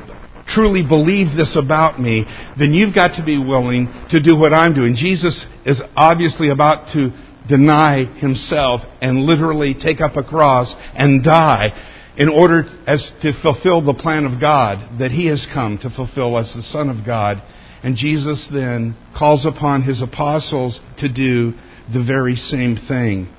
truly 0.49 0.81
believe 0.81 1.37
this 1.37 1.55
about 1.55 1.99
me, 1.99 2.25
then 2.57 2.73
you've 2.73 2.95
got 2.95 3.15
to 3.17 3.23
be 3.23 3.37
willing 3.37 3.87
to 4.09 4.21
do 4.21 4.35
what 4.35 4.53
I'm 4.53 4.73
doing. 4.73 4.95
Jesus 4.95 5.45
is 5.65 5.81
obviously 5.95 6.49
about 6.49 6.91
to 6.93 7.13
deny 7.49 8.05
himself 8.19 8.81
and 9.01 9.23
literally 9.23 9.73
take 9.73 9.99
up 9.99 10.15
a 10.15 10.23
cross 10.23 10.73
and 10.93 11.23
die 11.23 11.71
in 12.15 12.29
order 12.29 12.63
as 12.85 13.11
to 13.21 13.33
fulfill 13.41 13.81
the 13.81 13.93
plan 13.93 14.25
of 14.25 14.39
God 14.39 14.99
that 14.99 15.11
he 15.11 15.27
has 15.27 15.45
come 15.53 15.77
to 15.81 15.89
fulfill 15.89 16.37
as 16.37 16.53
the 16.53 16.61
Son 16.61 16.89
of 16.89 17.05
God. 17.05 17.41
And 17.83 17.95
Jesus 17.95 18.47
then 18.53 18.95
calls 19.17 19.45
upon 19.45 19.83
his 19.83 20.01
apostles 20.01 20.79
to 20.99 21.11
do 21.11 21.53
the 21.91 22.03
very 22.05 22.35
same 22.35 22.77
thing. 22.87 23.33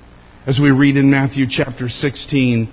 As 0.46 0.58
we 0.60 0.70
read 0.70 0.96
in 0.96 1.10
Matthew 1.10 1.46
chapter 1.48 1.88
16, 1.88 2.72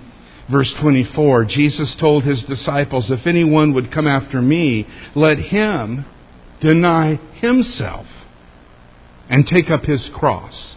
verse 0.50 0.74
24, 0.80 1.44
Jesus 1.44 1.94
told 2.00 2.24
his 2.24 2.42
disciples, 2.48 3.10
If 3.10 3.26
anyone 3.26 3.74
would 3.74 3.92
come 3.92 4.06
after 4.06 4.40
me, 4.40 4.86
let 5.14 5.38
him 5.38 6.06
deny 6.62 7.16
himself 7.40 8.06
and 9.28 9.46
take 9.46 9.68
up 9.68 9.82
his 9.82 10.10
cross 10.18 10.76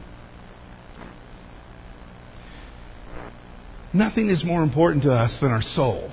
Nothing 3.93 4.29
is 4.29 4.43
more 4.45 4.63
important 4.63 5.03
to 5.03 5.11
us 5.11 5.37
than 5.41 5.51
our 5.51 5.61
soul. 5.61 6.11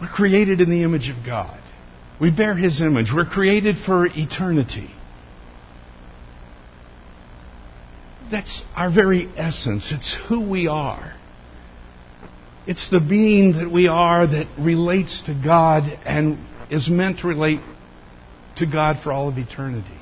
We're 0.00 0.08
created 0.08 0.60
in 0.60 0.70
the 0.70 0.82
image 0.82 1.08
of 1.08 1.24
God. 1.24 1.60
We 2.20 2.30
bear 2.30 2.54
His 2.54 2.82
image. 2.82 3.06
We're 3.14 3.24
created 3.24 3.76
for 3.86 4.06
eternity. 4.06 4.90
That's 8.30 8.62
our 8.74 8.92
very 8.92 9.32
essence. 9.36 9.92
It's 9.94 10.16
who 10.28 10.48
we 10.48 10.66
are. 10.66 11.14
It's 12.66 12.88
the 12.90 13.00
being 13.00 13.52
that 13.52 13.70
we 13.70 13.88
are 13.88 14.26
that 14.26 14.46
relates 14.58 15.22
to 15.26 15.40
God 15.44 15.82
and 16.04 16.38
is 16.70 16.88
meant 16.90 17.20
to 17.20 17.28
relate 17.28 17.60
to 18.56 18.66
God 18.66 18.96
for 19.02 19.12
all 19.12 19.28
of 19.28 19.36
eternity. 19.36 20.00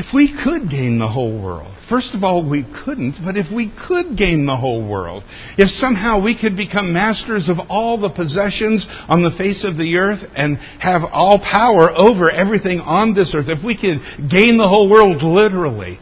If 0.00 0.14
we 0.14 0.32
could 0.32 0.70
gain 0.70 0.98
the 0.98 1.08
whole 1.08 1.42
world, 1.42 1.76
first 1.90 2.14
of 2.14 2.24
all, 2.24 2.48
we 2.48 2.64
couldn't, 2.86 3.16
but 3.22 3.36
if 3.36 3.54
we 3.54 3.70
could 3.86 4.16
gain 4.16 4.46
the 4.46 4.56
whole 4.56 4.88
world, 4.88 5.24
if 5.58 5.68
somehow 5.68 6.24
we 6.24 6.34
could 6.40 6.56
become 6.56 6.94
masters 6.94 7.50
of 7.50 7.58
all 7.68 8.00
the 8.00 8.08
possessions 8.08 8.86
on 9.10 9.22
the 9.22 9.36
face 9.36 9.62
of 9.62 9.76
the 9.76 9.96
earth 9.96 10.20
and 10.34 10.56
have 10.80 11.02
all 11.04 11.38
power 11.38 11.90
over 11.94 12.30
everything 12.30 12.80
on 12.80 13.12
this 13.12 13.34
earth, 13.36 13.44
if 13.48 13.62
we 13.62 13.76
could 13.76 14.00
gain 14.30 14.56
the 14.56 14.66
whole 14.66 14.88
world 14.88 15.22
literally, 15.22 16.00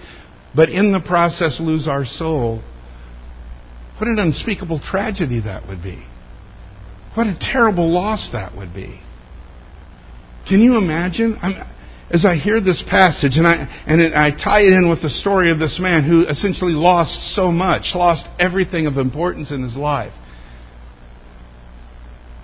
but 0.54 0.68
in 0.68 0.92
the 0.92 1.00
process 1.00 1.58
lose 1.58 1.88
our 1.88 2.04
soul, 2.04 2.62
what 3.98 4.06
an 4.06 4.20
unspeakable 4.20 4.78
tragedy 4.78 5.40
that 5.40 5.66
would 5.66 5.82
be. 5.82 6.06
What 7.14 7.26
a 7.26 7.36
terrible 7.40 7.92
loss 7.92 8.30
that 8.32 8.56
would 8.56 8.72
be. 8.72 9.00
Can 10.48 10.60
you 10.60 10.76
imagine? 10.76 11.36
I'm, 11.42 11.77
as 12.10 12.24
I 12.24 12.36
hear 12.36 12.60
this 12.60 12.82
passage 12.88 13.36
and 13.36 13.46
I, 13.46 13.84
and 13.86 14.00
it, 14.00 14.14
I 14.14 14.30
tie 14.30 14.62
it 14.62 14.72
in 14.72 14.88
with 14.88 15.02
the 15.02 15.10
story 15.10 15.50
of 15.50 15.58
this 15.58 15.78
man 15.80 16.08
who 16.08 16.26
essentially 16.26 16.72
lost 16.72 17.34
so 17.34 17.52
much, 17.52 17.92
lost 17.94 18.26
everything 18.38 18.86
of 18.86 18.96
importance 18.96 19.50
in 19.50 19.62
his 19.62 19.76
life. 19.76 20.12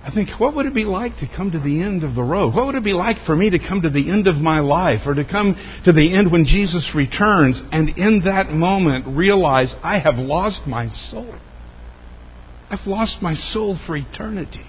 I 0.03 0.13
think, 0.13 0.39
what 0.39 0.55
would 0.55 0.67
it 0.67 0.75
be 0.75 0.83
like 0.83 1.17
to 1.17 1.27
come 1.35 1.49
to 1.49 1.59
the 1.59 1.81
end 1.81 2.03
of 2.03 2.13
the 2.13 2.21
road? 2.21 2.53
What 2.53 2.67
would 2.67 2.75
it 2.75 2.83
be 2.83 2.93
like 2.93 3.25
for 3.25 3.35
me 3.35 3.49
to 3.49 3.57
come 3.57 3.81
to 3.81 3.89
the 3.89 4.11
end 4.11 4.27
of 4.27 4.35
my 4.35 4.59
life 4.59 4.99
or 5.07 5.15
to 5.15 5.25
come 5.25 5.55
to 5.85 5.91
the 5.91 6.15
end 6.15 6.31
when 6.31 6.45
Jesus 6.45 6.91
returns 6.93 7.59
and 7.71 7.89
in 7.89 8.21
that 8.25 8.51
moment 8.51 9.17
realize 9.17 9.73
I 9.81 9.97
have 9.97 10.15
lost 10.17 10.67
my 10.67 10.89
soul? 10.89 11.35
I've 12.69 12.85
lost 12.85 13.17
my 13.23 13.33
soul 13.33 13.79
for 13.87 13.95
eternity. 13.97 14.65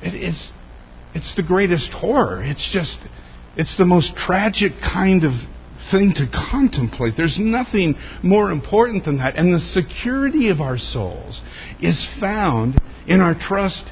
It 0.00 0.14
is 0.14 0.52
it's 1.18 1.34
the 1.34 1.42
greatest 1.42 1.90
horror. 1.92 2.40
It's 2.44 2.70
just, 2.72 2.96
it's 3.56 3.76
the 3.76 3.84
most 3.84 4.14
tragic 4.14 4.70
kind 4.80 5.24
of 5.24 5.32
thing 5.90 6.14
to 6.14 6.26
contemplate. 6.30 7.14
There's 7.16 7.38
nothing 7.40 7.96
more 8.22 8.52
important 8.52 9.04
than 9.04 9.18
that. 9.18 9.34
And 9.34 9.52
the 9.52 9.58
security 9.58 10.48
of 10.50 10.60
our 10.60 10.78
souls 10.78 11.42
is 11.80 12.08
found 12.20 12.80
in 13.08 13.20
our 13.20 13.34
trust 13.34 13.90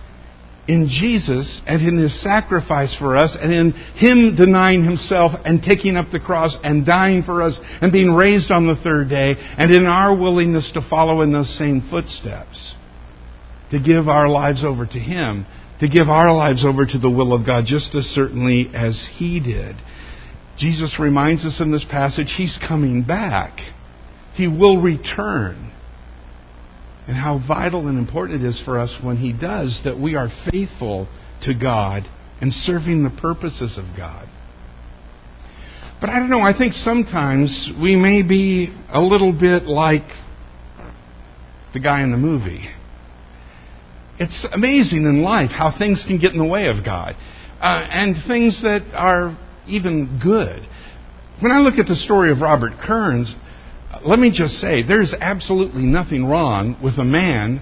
in 0.69 0.89
Jesus 0.89 1.63
and 1.67 1.83
in 1.83 1.99
His 1.99 2.23
sacrifice 2.23 2.95
for 2.97 3.17
us 3.17 3.37
and 3.41 3.53
in 3.53 3.73
Him 3.73 4.37
denying 4.37 4.85
Himself 4.85 5.33
and 5.45 5.61
taking 5.61 5.97
up 5.97 6.07
the 6.13 6.21
cross 6.21 6.57
and 6.63 6.87
dying 6.87 7.25
for 7.25 7.43
us 7.43 7.59
and 7.81 7.91
being 7.91 8.13
raised 8.13 8.53
on 8.53 8.69
the 8.69 8.81
third 8.85 9.09
day 9.09 9.35
and 9.59 9.75
in 9.75 9.87
our 9.87 10.17
willingness 10.17 10.71
to 10.75 10.89
follow 10.89 11.23
in 11.23 11.33
those 11.33 11.59
same 11.59 11.89
footsteps. 11.91 12.75
To 13.73 13.81
give 13.81 14.07
our 14.07 14.29
lives 14.29 14.65
over 14.65 14.87
to 14.87 14.99
Him 14.99 15.45
to 15.81 15.89
give 15.89 16.09
our 16.09 16.33
lives 16.33 16.65
over 16.65 16.87
to 16.87 16.99
the 16.99 17.11
will 17.11 17.35
of 17.35 17.47
God 17.47 17.65
just 17.67 17.95
as 17.95 18.05
certainly 18.05 18.71
as 18.75 19.09
He 19.17 19.41
did. 19.41 19.77
Jesus 20.59 20.97
reminds 20.99 21.45
us 21.45 21.61
in 21.61 21.71
this 21.71 21.85
passage 21.91 22.33
He's 22.37 22.59
coming 22.67 23.03
back. 23.03 23.59
He 24.35 24.47
will 24.47 24.81
return. 24.81 25.73
And 27.07 27.17
how 27.17 27.41
vital 27.47 27.87
and 27.87 27.99
important 27.99 28.43
it 28.43 28.49
is 28.49 28.61
for 28.65 28.79
us 28.79 28.95
when 29.03 29.19
He 29.19 29.33
does 29.33 29.81
that 29.85 29.99
we 29.99 30.17
are 30.17 30.29
faithful 30.51 31.09
to 31.43 31.55
God 31.55 32.05
and 32.41 32.53
serving 32.53 33.05
the 33.05 33.21
purposes 33.21 33.79
of 33.79 33.97
God. 33.97 34.29
But 36.01 36.11
I 36.11 36.19
don't 36.19 36.29
know, 36.29 36.41
I 36.41 36.57
think 36.57 36.73
sometimes 36.73 37.71
we 37.81 37.97
may 37.97 38.23
be 38.23 38.75
a 38.91 39.01
little 39.01 39.33
bit 39.33 39.65
like 39.65 40.07
the 41.73 41.81
guy 41.81 42.03
in 42.03 42.11
the 42.11 42.19
movie. 42.19 42.69
It's 44.19 44.47
amazing 44.53 45.05
in 45.05 45.23
life 45.23 45.51
how 45.51 45.75
things 45.77 46.05
can 46.07 46.19
get 46.19 46.33
in 46.33 46.39
the 46.39 46.45
way 46.45 46.67
of 46.67 46.85
God. 46.85 47.15
Uh, 47.61 47.87
and 47.91 48.17
things 48.27 48.61
that 48.63 48.83
are 48.95 49.37
even 49.67 50.21
good. 50.23 50.67
When 51.41 51.53
I 51.53 51.59
look 51.59 51.79
at 51.79 51.87
the 51.87 51.97
story 51.97 52.31
of 52.31 52.41
Robert 52.41 52.73
Kearns, 52.83 53.35
let 54.05 54.19
me 54.19 54.31
just 54.31 54.55
say 54.55 54.83
there's 54.83 55.15
absolutely 55.19 55.83
nothing 55.83 56.25
wrong 56.25 56.79
with 56.83 56.99
a 56.99 57.05
man 57.05 57.61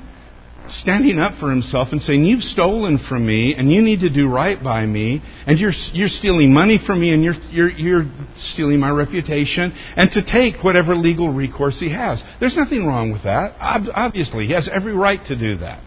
standing 0.68 1.18
up 1.18 1.38
for 1.38 1.50
himself 1.50 1.88
and 1.92 2.00
saying, 2.00 2.24
You've 2.24 2.42
stolen 2.42 2.98
from 3.08 3.26
me 3.26 3.54
and 3.56 3.70
you 3.70 3.82
need 3.82 4.00
to 4.00 4.12
do 4.12 4.28
right 4.28 4.62
by 4.62 4.86
me 4.86 5.22
and 5.46 5.58
you're, 5.58 5.72
you're 5.92 6.08
stealing 6.08 6.52
money 6.52 6.78
from 6.84 7.00
me 7.00 7.12
and 7.12 7.22
you're, 7.22 7.34
you're, 7.50 7.70
you're 7.70 8.04
stealing 8.36 8.80
my 8.80 8.90
reputation 8.90 9.72
and 9.96 10.10
to 10.12 10.22
take 10.24 10.62
whatever 10.64 10.94
legal 10.94 11.32
recourse 11.32 11.78
he 11.80 11.92
has. 11.92 12.22
There's 12.40 12.56
nothing 12.56 12.86
wrong 12.86 13.12
with 13.12 13.24
that. 13.24 13.56
Obviously, 13.60 14.46
he 14.46 14.52
has 14.52 14.68
every 14.72 14.94
right 14.94 15.20
to 15.26 15.38
do 15.38 15.58
that. 15.58 15.82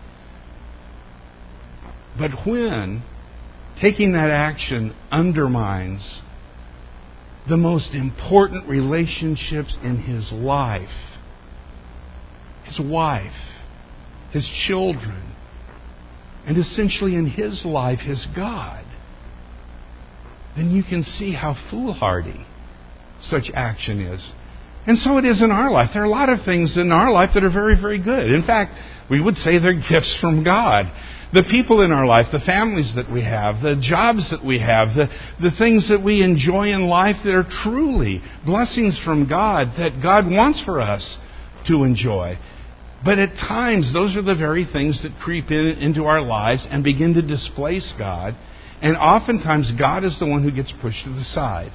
But 2.17 2.31
when 2.45 3.03
taking 3.81 4.13
that 4.13 4.29
action 4.29 4.95
undermines 5.11 6.21
the 7.47 7.57
most 7.57 7.93
important 7.93 8.67
relationships 8.67 9.77
in 9.83 9.97
his 9.97 10.31
life 10.31 10.89
his 12.65 12.81
wife, 12.83 13.31
his 14.33 14.45
children, 14.67 15.33
and 16.45 16.57
essentially 16.57 17.15
in 17.15 17.25
his 17.25 17.63
life, 17.63 17.99
his 17.99 18.27
God 18.35 18.83
then 20.57 20.71
you 20.71 20.83
can 20.83 21.03
see 21.03 21.33
how 21.33 21.55
foolhardy 21.69 22.45
such 23.21 23.51
action 23.53 24.01
is 24.01 24.33
And 24.87 24.97
so 24.97 25.17
it 25.17 25.25
is 25.25 25.43
in 25.43 25.51
our 25.51 25.69
life. 25.69 25.91
There 25.93 26.01
are 26.01 26.05
a 26.05 26.09
lot 26.09 26.29
of 26.29 26.39
things 26.45 26.77
in 26.77 26.91
our 26.91 27.11
life 27.11 27.31
that 27.35 27.43
are 27.43 27.51
very, 27.51 27.79
very 27.79 28.01
good. 28.01 28.31
In 28.31 28.43
fact, 28.43 28.71
we 29.09 29.21
would 29.21 29.35
say 29.35 29.59
they're 29.59 29.73
gifts 29.73 30.17
from 30.19 30.43
God. 30.43 30.85
The 31.33 31.43
people 31.43 31.81
in 31.81 31.91
our 31.91 32.05
life, 32.05 32.27
the 32.31 32.39
families 32.39 32.93
that 32.95 33.11
we 33.11 33.21
have, 33.21 33.61
the 33.61 33.75
jobs 33.81 34.31
that 34.31 34.45
we 34.45 34.59
have, 34.59 34.95
the, 34.95 35.07
the 35.41 35.51
things 35.57 35.89
that 35.89 36.03
we 36.03 36.23
enjoy 36.23 36.69
in 36.69 36.87
life 36.87 37.17
that 37.25 37.33
are 37.33 37.47
truly 37.63 38.21
blessings 38.45 38.99
from 39.03 39.27
God 39.27 39.73
that 39.77 40.01
God 40.01 40.25
wants 40.25 40.63
for 40.63 40.79
us 40.79 41.17
to 41.67 41.83
enjoy. 41.83 42.37
But 43.03 43.19
at 43.19 43.35
times, 43.35 43.93
those 43.93 44.15
are 44.15 44.21
the 44.21 44.35
very 44.35 44.65
things 44.71 45.03
that 45.03 45.19
creep 45.21 45.51
in, 45.51 45.77
into 45.79 46.05
our 46.05 46.21
lives 46.21 46.65
and 46.69 46.83
begin 46.83 47.13
to 47.15 47.21
displace 47.21 47.93
God. 47.97 48.33
And 48.81 48.95
oftentimes, 48.95 49.73
God 49.77 50.03
is 50.03 50.17
the 50.19 50.27
one 50.27 50.43
who 50.43 50.51
gets 50.51 50.73
pushed 50.81 51.03
to 51.03 51.11
the 51.11 51.23
side. 51.23 51.71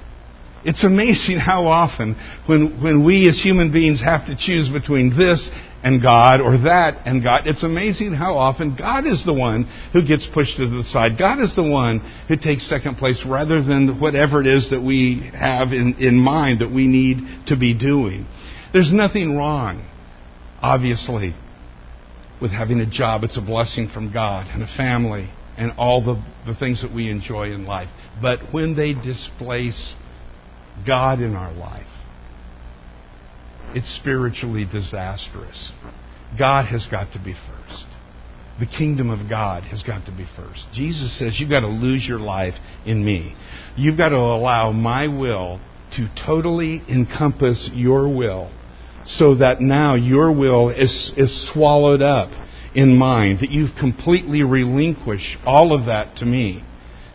It's 0.64 0.84
amazing 0.84 1.38
how 1.38 1.66
often, 1.66 2.14
when, 2.46 2.82
when 2.82 3.04
we 3.04 3.28
as 3.28 3.40
human 3.42 3.72
beings 3.72 4.00
have 4.00 4.26
to 4.26 4.36
choose 4.36 4.70
between 4.72 5.10
this 5.10 5.50
and 5.82 6.00
God 6.00 6.40
or 6.40 6.56
that 6.58 7.02
and 7.04 7.22
God, 7.22 7.46
it's 7.46 7.64
amazing 7.64 8.14
how 8.14 8.34
often 8.34 8.76
God 8.78 9.04
is 9.04 9.24
the 9.26 9.34
one 9.34 9.68
who 9.92 10.06
gets 10.06 10.28
pushed 10.32 10.56
to 10.58 10.68
the 10.68 10.84
side. 10.84 11.18
God 11.18 11.42
is 11.42 11.54
the 11.56 11.68
one 11.68 11.98
who 12.28 12.36
takes 12.36 12.68
second 12.68 12.96
place 12.96 13.22
rather 13.28 13.62
than 13.62 13.98
whatever 14.00 14.40
it 14.40 14.46
is 14.46 14.70
that 14.70 14.80
we 14.80 15.28
have 15.34 15.72
in, 15.72 15.96
in 15.98 16.16
mind 16.16 16.60
that 16.60 16.72
we 16.72 16.86
need 16.86 17.46
to 17.48 17.56
be 17.56 17.76
doing. 17.76 18.26
There's 18.72 18.92
nothing 18.92 19.36
wrong, 19.36 19.88
obviously, 20.62 21.34
with 22.40 22.52
having 22.52 22.78
a 22.78 22.88
job. 22.88 23.24
It's 23.24 23.36
a 23.36 23.42
blessing 23.42 23.90
from 23.92 24.12
God 24.12 24.46
and 24.46 24.62
a 24.62 24.76
family 24.76 25.28
and 25.58 25.72
all 25.76 26.02
the, 26.04 26.22
the 26.46 26.56
things 26.58 26.80
that 26.82 26.94
we 26.94 27.10
enjoy 27.10 27.52
in 27.52 27.66
life. 27.66 27.88
But 28.22 28.52
when 28.52 28.76
they 28.76 28.94
displace 28.94 29.94
God 30.86 31.20
in 31.20 31.34
our 31.34 31.52
life, 31.52 31.86
it's 33.74 33.96
spiritually 34.00 34.66
disastrous. 34.70 35.72
God 36.38 36.66
has 36.66 36.86
got 36.90 37.12
to 37.12 37.22
be 37.22 37.34
first. 37.34 37.86
The 38.60 38.66
kingdom 38.66 39.10
of 39.10 39.28
God 39.30 39.64
has 39.64 39.82
got 39.82 40.04
to 40.06 40.12
be 40.12 40.26
first. 40.36 40.66
Jesus 40.74 41.18
says 41.18 41.36
you've 41.38 41.50
got 41.50 41.60
to 41.60 41.68
lose 41.68 42.04
your 42.06 42.18
life 42.18 42.54
in 42.84 43.04
me. 43.04 43.34
You've 43.76 43.96
got 43.96 44.10
to 44.10 44.16
allow 44.16 44.72
my 44.72 45.08
will 45.08 45.58
to 45.96 46.08
totally 46.26 46.82
encompass 46.88 47.70
your 47.72 48.14
will 48.14 48.52
so 49.06 49.36
that 49.36 49.60
now 49.60 49.94
your 49.94 50.32
will 50.32 50.68
is, 50.68 51.12
is 51.16 51.50
swallowed 51.52 52.02
up 52.02 52.30
in 52.74 52.96
mine, 52.96 53.38
that 53.40 53.50
you've 53.50 53.74
completely 53.78 54.42
relinquished 54.42 55.36
all 55.44 55.78
of 55.78 55.86
that 55.86 56.16
to 56.16 56.24
me 56.24 56.64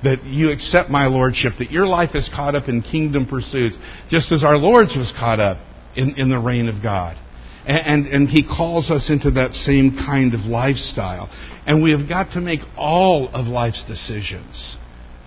that 0.04 0.24
you 0.24 0.52
accept 0.52 0.90
my 0.90 1.08
lordship, 1.08 1.54
that 1.60 1.72
your 1.72 1.88
life 1.88 2.12
is 2.14 2.30
caught 2.36 2.56
up 2.56 2.68
in 2.68 2.82
kingdom 2.82 3.26
pursuits, 3.26 3.78
just 4.10 4.32
as 4.32 4.44
our 4.44 4.58
Lord's 4.58 4.96
was 4.96 5.12
caught 5.18 5.40
up 5.40 5.58
in, 5.96 6.16
in 6.18 6.30
the 6.30 6.40
reign 6.40 6.70
of 6.70 6.84
God. 6.84 7.18
And, 7.66 8.06
and, 8.06 8.14
and 8.14 8.30
He 8.30 8.44
calls 8.44 8.92
us 8.92 9.10
into 9.10 9.32
that 9.32 9.54
same 9.54 9.98
kind 10.06 10.34
of 10.34 10.42
lifestyle. 10.42 11.30
And 11.66 11.82
we 11.82 11.92
have 11.92 12.08
got 12.08 12.32
to 12.34 12.42
make 12.42 12.60
all 12.78 13.30
of 13.30 13.48
life's 13.48 13.84
decisions 13.88 14.78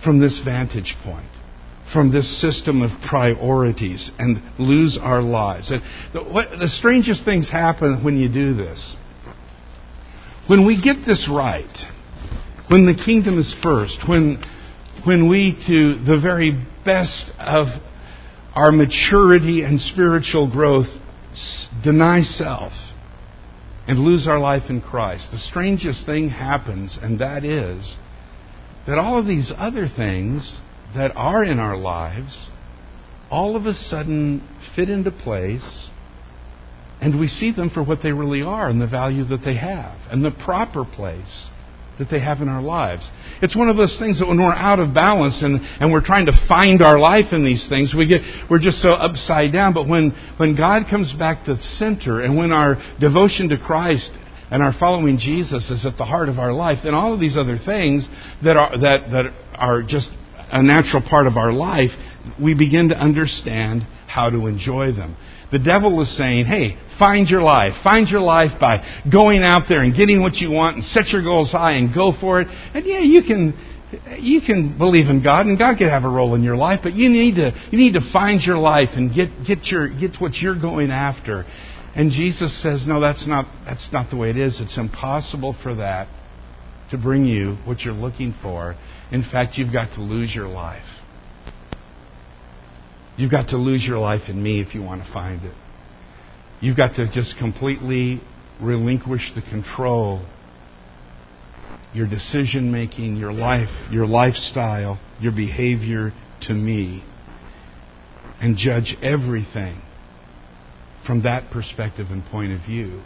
from 0.04 0.20
this 0.20 0.40
vantage 0.44 0.94
point, 1.04 1.28
from 1.92 2.12
this 2.12 2.40
system 2.40 2.80
of 2.80 2.90
priorities, 3.08 4.10
and 4.18 4.40
lose 4.58 4.98
our 5.00 5.20
lives. 5.20 5.70
And 5.70 5.82
the, 6.14 6.22
what, 6.22 6.50
the 6.58 6.68
strangest 6.68 7.24
things 7.24 7.50
happen 7.50 8.04
when 8.04 8.16
you 8.16 8.32
do 8.32 8.54
this. 8.54 8.94
When 10.48 10.66
we 10.66 10.80
get 10.80 11.04
this 11.06 11.28
right, 11.30 11.76
when 12.68 12.86
the 12.86 13.00
kingdom 13.04 13.38
is 13.38 13.54
first, 13.62 13.98
when 14.08 14.42
when 15.04 15.28
we, 15.28 15.54
to 15.66 16.04
the 16.04 16.20
very 16.20 16.52
best 16.84 17.30
of 17.38 17.68
our 18.54 18.72
maturity 18.72 19.62
and 19.62 19.80
spiritual 19.80 20.50
growth, 20.50 20.88
deny 21.82 22.22
self 22.22 22.72
and 23.86 23.98
lose 23.98 24.26
our 24.26 24.38
life 24.38 24.64
in 24.68 24.80
Christ, 24.80 25.28
the 25.32 25.38
strangest 25.38 26.04
thing 26.06 26.28
happens, 26.28 26.98
and 27.00 27.20
that 27.20 27.44
is 27.44 27.96
that 28.86 28.98
all 28.98 29.18
of 29.18 29.26
these 29.26 29.52
other 29.56 29.88
things 29.88 30.60
that 30.94 31.12
are 31.14 31.44
in 31.44 31.58
our 31.58 31.76
lives 31.76 32.48
all 33.30 33.54
of 33.54 33.66
a 33.66 33.74
sudden 33.74 34.46
fit 34.74 34.90
into 34.90 35.10
place 35.10 35.90
and 37.00 37.18
we 37.18 37.28
see 37.28 37.52
them 37.54 37.70
for 37.70 37.82
what 37.82 38.00
they 38.02 38.12
really 38.12 38.42
are 38.42 38.68
and 38.68 38.80
the 38.80 38.88
value 38.88 39.24
that 39.24 39.42
they 39.44 39.56
have 39.56 39.96
and 40.10 40.24
the 40.24 40.32
proper 40.44 40.84
place 40.84 41.48
that 42.00 42.08
they 42.10 42.18
have 42.18 42.40
in 42.40 42.48
our 42.48 42.62
lives. 42.62 43.08
It's 43.42 43.54
one 43.54 43.68
of 43.68 43.76
those 43.76 43.94
things 44.00 44.18
that 44.18 44.26
when 44.26 44.40
we're 44.40 44.50
out 44.50 44.80
of 44.80 44.94
balance 44.94 45.42
and, 45.42 45.60
and 45.80 45.92
we're 45.92 46.04
trying 46.04 46.26
to 46.26 46.32
find 46.48 46.80
our 46.80 46.98
life 46.98 47.32
in 47.32 47.44
these 47.44 47.68
things, 47.68 47.94
we 47.96 48.08
get, 48.08 48.22
we're 48.50 48.58
just 48.58 48.80
so 48.80 48.88
upside 48.88 49.52
down. 49.52 49.74
But 49.74 49.86
when, 49.86 50.16
when 50.38 50.56
God 50.56 50.84
comes 50.88 51.12
back 51.18 51.44
to 51.44 51.60
center 51.76 52.22
and 52.22 52.38
when 52.38 52.52
our 52.52 52.76
devotion 52.98 53.50
to 53.50 53.58
Christ 53.58 54.10
and 54.50 54.62
our 54.62 54.72
following 54.80 55.18
Jesus 55.18 55.70
is 55.70 55.84
at 55.84 55.98
the 55.98 56.06
heart 56.06 56.30
of 56.30 56.38
our 56.38 56.54
life, 56.54 56.78
then 56.82 56.94
all 56.94 57.12
of 57.12 57.20
these 57.20 57.36
other 57.36 57.58
things 57.64 58.08
that 58.42 58.56
are, 58.56 58.72
that, 58.80 59.10
that 59.12 59.34
are 59.54 59.82
just 59.82 60.08
a 60.50 60.62
natural 60.62 61.02
part 61.06 61.26
of 61.26 61.36
our 61.36 61.52
life, 61.52 61.90
we 62.42 62.54
begin 62.54 62.88
to 62.88 62.96
understand 62.96 63.82
how 64.08 64.30
to 64.30 64.46
enjoy 64.46 64.90
them. 64.92 65.16
The 65.52 65.58
devil 65.58 66.00
is 66.02 66.16
saying, 66.16 66.46
hey, 66.46 66.76
find 66.98 67.28
your 67.28 67.42
life. 67.42 67.72
Find 67.82 68.08
your 68.08 68.20
life 68.20 68.52
by 68.60 69.02
going 69.10 69.42
out 69.42 69.64
there 69.68 69.82
and 69.82 69.94
getting 69.94 70.20
what 70.20 70.34
you 70.36 70.50
want 70.50 70.76
and 70.76 70.84
set 70.84 71.08
your 71.08 71.22
goals 71.22 71.50
high 71.52 71.72
and 71.72 71.92
go 71.92 72.12
for 72.20 72.40
it. 72.40 72.48
And 72.48 72.86
yeah, 72.86 73.00
you 73.00 73.22
can, 73.22 73.54
you 74.20 74.40
can 74.40 74.78
believe 74.78 75.06
in 75.06 75.22
God 75.22 75.46
and 75.46 75.58
God 75.58 75.78
can 75.78 75.88
have 75.88 76.04
a 76.04 76.08
role 76.08 76.34
in 76.34 76.42
your 76.42 76.56
life, 76.56 76.80
but 76.82 76.92
you 76.92 77.08
need 77.08 77.34
to, 77.36 77.52
you 77.72 77.78
need 77.78 77.94
to 77.94 78.12
find 78.12 78.40
your 78.42 78.58
life 78.58 78.90
and 78.94 79.14
get, 79.14 79.30
get 79.46 79.64
your, 79.66 79.88
get 79.88 80.20
what 80.20 80.34
you're 80.34 80.60
going 80.60 80.90
after. 80.90 81.44
And 81.96 82.12
Jesus 82.12 82.62
says, 82.62 82.84
no, 82.86 83.00
that's 83.00 83.26
not, 83.26 83.46
that's 83.64 83.88
not 83.92 84.10
the 84.10 84.16
way 84.16 84.30
it 84.30 84.36
is. 84.36 84.60
It's 84.60 84.78
impossible 84.78 85.56
for 85.62 85.74
that 85.74 86.06
to 86.92 86.98
bring 86.98 87.24
you 87.24 87.56
what 87.64 87.80
you're 87.80 87.94
looking 87.94 88.34
for. 88.42 88.76
In 89.10 89.22
fact, 89.22 89.54
you've 89.56 89.72
got 89.72 89.94
to 89.94 90.00
lose 90.00 90.32
your 90.34 90.46
life. 90.46 90.86
You've 93.20 93.30
got 93.30 93.50
to 93.50 93.58
lose 93.58 93.84
your 93.86 93.98
life 93.98 94.30
in 94.30 94.42
me 94.42 94.62
if 94.62 94.74
you 94.74 94.80
want 94.80 95.04
to 95.04 95.12
find 95.12 95.44
it. 95.44 95.54
You've 96.62 96.78
got 96.78 96.94
to 96.96 97.06
just 97.12 97.36
completely 97.38 98.22
relinquish 98.62 99.32
the 99.34 99.42
control, 99.42 100.26
your 101.92 102.08
decision 102.08 102.72
making, 102.72 103.16
your 103.16 103.34
life, 103.34 103.68
your 103.90 104.06
lifestyle, 104.06 104.98
your 105.20 105.32
behavior 105.32 106.12
to 106.44 106.54
me, 106.54 107.04
and 108.40 108.56
judge 108.56 108.96
everything 109.02 109.82
from 111.06 111.24
that 111.24 111.52
perspective 111.52 112.06
and 112.08 112.24
point 112.24 112.52
of 112.52 112.62
view. 112.62 113.02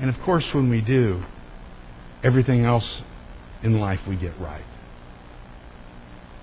And 0.00 0.12
of 0.12 0.20
course, 0.24 0.50
when 0.52 0.70
we 0.70 0.84
do, 0.84 1.22
everything 2.24 2.64
else 2.64 3.00
in 3.62 3.78
life 3.78 4.00
we 4.08 4.18
get 4.18 4.36
right. 4.40 4.66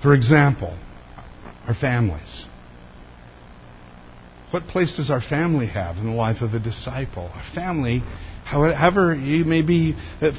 For 0.02 0.14
example, 0.14 0.80
our 1.68 1.76
families. 1.82 2.46
What 4.52 4.66
place 4.68 4.96
does 4.98 5.12
our 5.12 5.22
family 5.22 5.68
have 5.68 5.98
in 5.98 6.08
the 6.08 6.16
life 6.16 6.42
of 6.42 6.54
a 6.56 6.60
disciple? 6.60 7.30
Our 7.34 7.54
family, 7.54 8.02
however 8.46 9.14
you 9.14 9.46
may 9.46 9.62
be, 9.62 9.96
uh, 10.22 10.32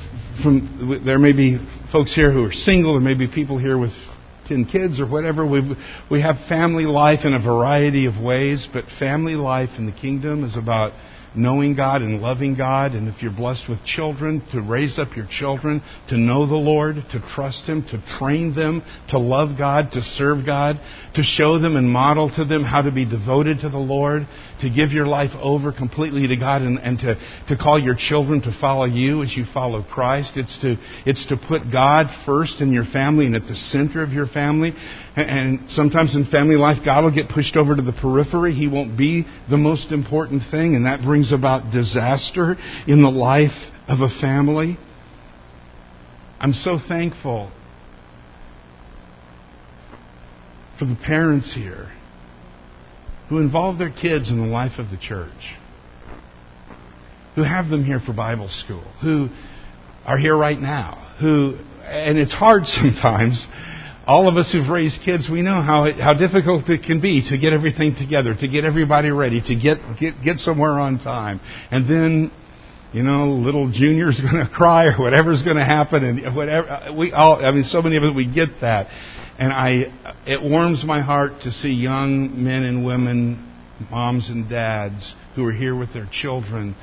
from 0.42 1.02
there 1.04 1.18
may 1.18 1.32
be 1.32 1.58
folks 1.92 2.14
here 2.14 2.32
who 2.32 2.44
are 2.44 2.52
single, 2.52 2.94
there 2.94 3.02
may 3.02 3.14
be 3.14 3.32
people 3.32 3.58
here 3.58 3.78
with 3.78 3.92
ten 4.48 4.64
kids 4.64 4.98
or 4.98 5.06
whatever. 5.06 5.46
we 5.46 5.76
we 6.10 6.20
have 6.22 6.36
family 6.48 6.84
life 6.84 7.20
in 7.24 7.34
a 7.34 7.38
variety 7.38 8.06
of 8.06 8.20
ways, 8.20 8.68
but 8.72 8.84
family 8.98 9.34
life 9.34 9.70
in 9.78 9.86
the 9.86 9.92
kingdom 9.92 10.42
is 10.42 10.56
about 10.56 10.92
knowing 11.34 11.76
God 11.76 12.02
and 12.02 12.20
loving 12.20 12.56
God. 12.56 12.92
And 12.92 13.08
if 13.08 13.22
you're 13.22 13.34
blessed 13.34 13.64
with 13.68 13.84
children, 13.84 14.42
to 14.52 14.60
raise 14.60 14.98
up 14.98 15.16
your 15.16 15.28
children 15.30 15.82
to 16.08 16.18
know 16.18 16.46
the 16.46 16.54
Lord, 16.54 16.96
to 16.96 17.20
trust 17.34 17.64
Him, 17.64 17.82
to 17.90 18.02
train 18.18 18.54
them 18.54 18.82
to 19.10 19.18
love 19.18 19.56
God, 19.58 19.92
to 19.92 20.02
serve 20.02 20.44
God, 20.44 20.76
to 21.14 21.22
show 21.22 21.58
them 21.58 21.76
and 21.76 21.88
model 21.88 22.30
to 22.36 22.44
them 22.44 22.64
how 22.64 22.82
to 22.82 22.92
be 22.92 23.04
devoted 23.04 23.60
to 23.60 23.68
the 23.68 23.78
Lord, 23.78 24.26
to 24.60 24.70
give 24.70 24.90
your 24.90 25.06
life 25.06 25.30
over 25.40 25.72
completely 25.72 26.26
to 26.28 26.36
God 26.36 26.62
and, 26.62 26.78
and 26.78 26.98
to, 27.00 27.14
to 27.48 27.56
call 27.56 27.78
your 27.78 27.96
children 27.96 28.40
to 28.42 28.56
follow 28.60 28.84
you 28.84 29.22
as 29.22 29.34
you 29.36 29.44
follow 29.52 29.82
Christ. 29.82 30.32
It's 30.36 30.58
to, 30.60 30.76
it's 31.06 31.26
to 31.28 31.36
put 31.36 31.70
God 31.72 32.06
first 32.26 32.60
in 32.60 32.72
your 32.72 32.84
family 32.92 33.26
and 33.26 33.34
at 33.34 33.42
the 33.42 33.54
center 33.54 34.02
of 34.02 34.10
your 34.10 34.26
family. 34.26 34.72
And 35.16 35.68
sometimes 35.70 36.14
in 36.14 36.30
family 36.30 36.56
life, 36.56 36.78
God 36.84 37.04
will 37.04 37.14
get 37.14 37.28
pushed 37.28 37.56
over 37.56 37.74
to 37.74 37.82
the 37.82 37.92
periphery. 37.92 38.54
He 38.54 38.68
won't 38.68 38.96
be 38.96 39.26
the 39.50 39.56
most 39.56 39.90
important 39.90 40.42
thing, 40.50 40.76
and 40.76 40.86
that 40.86 41.02
brings 41.02 41.19
about 41.33 41.72
disaster 41.72 42.56
in 42.87 43.02
the 43.02 43.11
life 43.11 43.50
of 43.88 44.00
a 44.00 44.09
family. 44.20 44.78
I'm 46.40 46.52
so 46.52 46.78
thankful 46.88 47.52
for 50.78 50.87
the 50.87 50.96
parents 51.06 51.54
here 51.54 51.92
who 53.28 53.38
involve 53.38 53.78
their 53.78 53.92
kids 53.92 54.30
in 54.30 54.40
the 54.40 54.46
life 54.46 54.78
of 54.78 54.90
the 54.90 54.96
church, 54.96 55.56
who 57.37 57.42
have 57.42 57.68
them 57.68 57.85
here 57.85 58.00
for 58.04 58.12
Bible 58.12 58.48
school, 58.48 58.85
who 59.02 59.28
are 60.04 60.18
here 60.18 60.37
right 60.37 60.59
now, 60.59 61.16
who, 61.20 61.56
and 61.85 62.18
it's 62.18 62.33
hard 62.33 62.62
sometimes 62.64 63.46
all 64.10 64.28
of 64.28 64.36
us 64.36 64.50
who've 64.52 64.68
raised 64.68 64.98
kids, 65.04 65.28
we 65.30 65.40
know 65.40 65.62
how 65.62 65.84
it, 65.84 65.94
how 65.94 66.14
difficult 66.14 66.68
it 66.68 66.82
can 66.82 67.00
be 67.00 67.22
to 67.30 67.38
get 67.38 67.52
everything 67.52 67.94
together, 67.94 68.34
to 68.34 68.48
get 68.48 68.64
everybody 68.64 69.10
ready, 69.10 69.40
to 69.40 69.54
get 69.54 69.78
get 70.00 70.14
get 70.24 70.38
somewhere 70.38 70.72
on 70.72 70.98
time, 70.98 71.40
and 71.70 71.88
then. 71.88 72.32
You 72.92 73.04
know, 73.04 73.28
little 73.28 73.70
junior's 73.70 74.20
going 74.32 74.44
to 74.44 74.52
cry 74.52 74.86
or 74.86 74.98
whatever's 74.98 75.44
going 75.44 75.58
to 75.58 75.64
happen, 75.64 76.02
and 76.02 76.34
whatever 76.34 76.92
we 76.98 77.12
all. 77.12 77.36
I 77.36 77.52
mean, 77.52 77.62
so 77.62 77.80
many 77.82 77.96
of 77.96 78.02
us 78.02 78.10
we 78.16 78.26
get 78.26 78.48
that, 78.62 78.88
and 79.38 79.52
I. 79.52 80.24
It 80.26 80.42
warms 80.42 80.82
my 80.84 81.00
heart 81.00 81.34
to 81.44 81.52
see 81.52 81.68
young 81.68 82.42
men 82.42 82.64
and 82.64 82.84
women, 82.84 83.48
moms 83.92 84.28
and 84.28 84.50
dads, 84.50 85.14
who 85.36 85.46
are 85.46 85.52
here 85.52 85.76
with 85.76 85.94
their 85.94 86.08
children, 86.10 86.74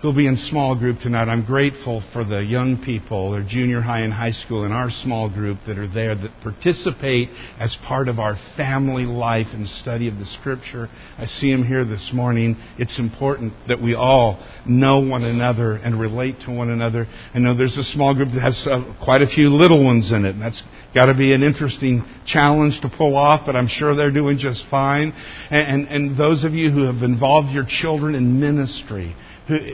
who'll 0.00 0.14
be 0.14 0.28
in 0.28 0.36
small 0.36 0.78
group 0.78 1.00
tonight. 1.00 1.24
I'm 1.24 1.44
grateful 1.44 2.04
for 2.12 2.24
the 2.24 2.38
young 2.38 2.80
people, 2.84 3.34
or 3.34 3.44
junior 3.46 3.80
high 3.80 4.02
and 4.02 4.12
high 4.12 4.30
school 4.30 4.64
in 4.64 4.70
our 4.70 4.90
small 4.90 5.28
group 5.28 5.58
that 5.66 5.76
are 5.76 5.92
there 5.92 6.14
that 6.14 6.30
participate 6.42 7.28
as 7.58 7.76
part 7.86 8.06
of 8.06 8.20
our 8.20 8.36
family 8.56 9.02
life 9.02 9.48
and 9.52 9.66
study 9.66 10.08
of 10.08 10.14
the 10.14 10.26
Scripture. 10.38 10.88
I 11.16 11.26
see 11.26 11.50
them 11.50 11.66
here 11.66 11.84
this 11.84 12.10
morning. 12.14 12.56
It's 12.78 12.98
important 12.98 13.54
that 13.66 13.82
we 13.82 13.94
all 13.94 14.44
know 14.66 15.00
one 15.00 15.24
another 15.24 15.74
and 15.74 15.98
relate 15.98 16.36
to 16.46 16.52
one 16.52 16.70
another. 16.70 17.06
I 17.34 17.38
know 17.40 17.56
there's 17.56 17.78
a 17.78 17.82
small 17.82 18.14
group 18.14 18.28
that 18.34 18.40
has 18.40 18.66
uh, 18.70 18.94
quite 19.04 19.22
a 19.22 19.26
few 19.26 19.48
little 19.48 19.84
ones 19.84 20.12
in 20.12 20.24
it, 20.24 20.30
and 20.30 20.42
that's 20.42 20.62
got 20.94 21.06
to 21.06 21.14
be 21.14 21.34
an 21.34 21.42
interesting 21.42 22.04
challenge 22.24 22.80
to 22.82 22.90
pull 22.96 23.16
off, 23.16 23.42
but 23.44 23.56
I'm 23.56 23.68
sure 23.68 23.96
they're 23.96 24.12
doing 24.12 24.38
just 24.38 24.64
fine. 24.70 25.12
And, 25.50 25.88
and, 25.88 25.88
and 25.88 26.18
those 26.18 26.44
of 26.44 26.52
you 26.52 26.70
who 26.70 26.84
have 26.84 27.02
involved 27.02 27.52
your 27.52 27.66
children 27.68 28.14
in 28.14 28.40
ministry, 28.40 29.14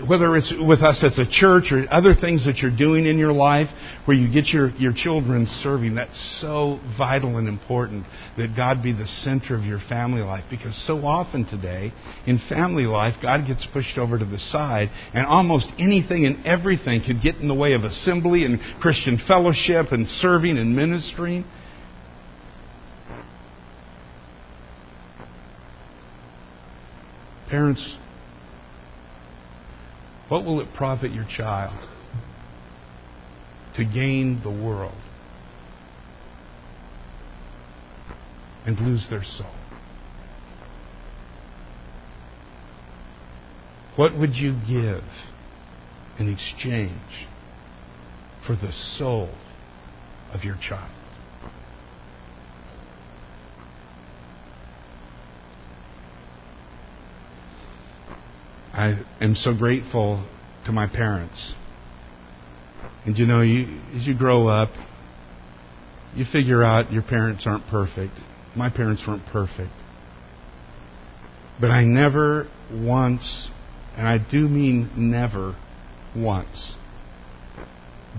whether 0.07 0.37
it's 0.37 0.55
with 0.61 0.83
us 0.83 1.03
as 1.05 1.19
a 1.19 1.29
church 1.29 1.73
or 1.73 1.85
other 1.91 2.15
things 2.15 2.47
that 2.47 2.59
you're 2.59 2.77
doing 2.77 3.07
in 3.07 3.19
your 3.19 3.33
life 3.33 3.67
where 4.05 4.17
you 4.17 4.33
get 4.33 4.47
your, 4.47 4.71
your 4.77 4.93
children 4.95 5.47
serving, 5.63 5.97
that's 5.97 6.39
so 6.41 6.79
vital 6.97 7.39
and 7.39 7.49
important 7.49 8.07
that 8.37 8.55
God 8.57 8.85
be 8.85 8.93
the 8.93 9.07
center 9.07 9.57
of 9.57 9.65
your 9.65 9.81
family 9.89 10.23
life. 10.23 10.45
Because 10.49 10.81
so 10.87 11.05
often 11.05 11.45
today, 11.45 11.93
in 12.25 12.41
family 12.49 12.85
life, 12.85 13.15
God 13.21 13.49
gets 13.49 13.67
pushed 13.73 13.99
over 13.99 14.17
to 14.17 14.25
the 14.25 14.39
side, 14.39 14.91
and 15.13 15.27
almost 15.27 15.67
anything 15.79 16.25
and 16.25 16.47
everything 16.47 17.03
could 17.05 17.21
get 17.21 17.37
in 17.37 17.49
the 17.49 17.55
way 17.55 17.73
of 17.73 17.83
assembly 17.83 18.45
and 18.45 18.61
Christian 18.81 19.21
fellowship 19.27 19.87
and 19.91 20.07
serving 20.07 20.57
and 20.57 20.77
ministering. 20.77 21.45
Parents, 27.51 27.97
what 30.35 30.45
will 30.45 30.61
it 30.61 30.67
profit 30.75 31.13
your 31.13 31.25
child 31.37 31.79
to 33.77 33.85
gain 33.85 34.41
the 34.43 34.51
world 34.51 35.01
and 38.67 38.77
lose 38.81 39.07
their 39.09 39.23
soul? 39.23 39.55
What 43.95 44.19
would 44.19 44.35
you 44.35 44.55
give 44.67 45.05
in 46.19 46.29
exchange 46.29 47.29
for 48.45 48.57
the 48.57 48.73
soul 48.73 49.31
of 50.33 50.43
your 50.43 50.57
child? 50.61 51.04
I 58.85 59.03
am 59.23 59.35
so 59.35 59.55
grateful 59.57 60.29
to 60.67 60.73
my 60.73 60.87
parents. 60.87 61.55
And 63.07 63.17
you 63.17 63.25
know, 63.25 63.41
you, 63.41 63.81
as 63.97 64.07
you 64.07 64.17
grow 64.17 64.47
up, 64.47 64.71
you 66.15 66.27
figure 66.31 66.63
out 66.63 66.93
your 66.93 67.03
parents 67.03 67.45
aren't 67.47 67.67
perfect. 67.69 68.13
My 68.55 68.69
parents 68.69 69.03
weren't 69.07 69.25
perfect. 69.33 69.71
But 71.59 71.71
I 71.71 71.85
never 71.85 72.47
once, 72.71 73.49
and 73.97 74.07
I 74.07 74.19
do 74.19 74.49
mean 74.49 74.91
never 74.97 75.57
once, 76.15 76.75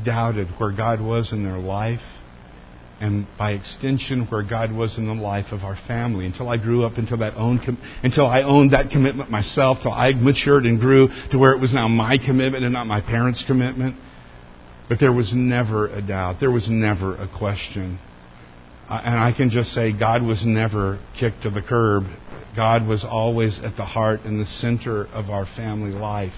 doubted 0.04 0.48
where 0.58 0.76
God 0.76 1.00
was 1.00 1.32
in 1.32 1.44
their 1.44 1.60
life 1.60 2.00
and 3.00 3.28
by 3.38 3.52
extension 3.52 4.26
where 4.30 4.44
God 4.44 4.72
was 4.72 4.98
in 4.98 5.06
the 5.06 5.14
life 5.14 5.48
of 5.52 5.64
our 5.64 5.78
family. 5.88 6.26
Until 6.26 6.50
I 6.50 6.58
grew 6.58 6.86
up 6.86 6.98
until 6.98 7.18
that 7.18 7.36
own 7.36 7.60
until 8.04 8.26
I 8.26 8.44
owned 8.44 8.74
that 8.74 8.90
commitment 8.90 9.30
myself 9.30 9.80
till 9.82 9.92
I 9.92 10.14
matured 10.14 10.66
and 10.66 10.80
grew 10.80 11.10
to 11.32 11.38
where 11.38 11.52
it 11.52 11.60
was 11.60 11.74
now 11.74 11.88
my 11.88 12.18
commitment 12.18 12.64
and 12.64 12.74
not 12.74 12.88
my 12.88 13.02
parents' 13.02 13.44
commitment. 13.46 13.96
But 14.88 15.00
there 15.00 15.12
was 15.12 15.34
never 15.36 15.88
a 15.88 16.02
doubt. 16.02 16.38
There 16.40 16.52
was 16.52 16.68
never 16.70 17.16
a 17.16 17.28
question. 17.28 18.00
Uh, 18.90 19.02
and 19.04 19.20
I 19.20 19.34
can 19.36 19.50
just 19.50 19.70
say 19.70 19.98
God 19.98 20.22
was 20.22 20.44
never 20.46 21.00
kicked 21.20 21.42
to 21.44 21.50
the 21.50 21.62
curb. 21.62 22.04
God 22.56 22.88
was 22.88 23.04
always 23.04 23.60
at 23.64 23.76
the 23.76 23.86
heart 23.86 24.22
and 24.22 24.40
the 24.40 24.46
center 24.46 25.08
of 25.08 25.30
our 25.30 25.46
family 25.58 25.92
life 25.92 26.34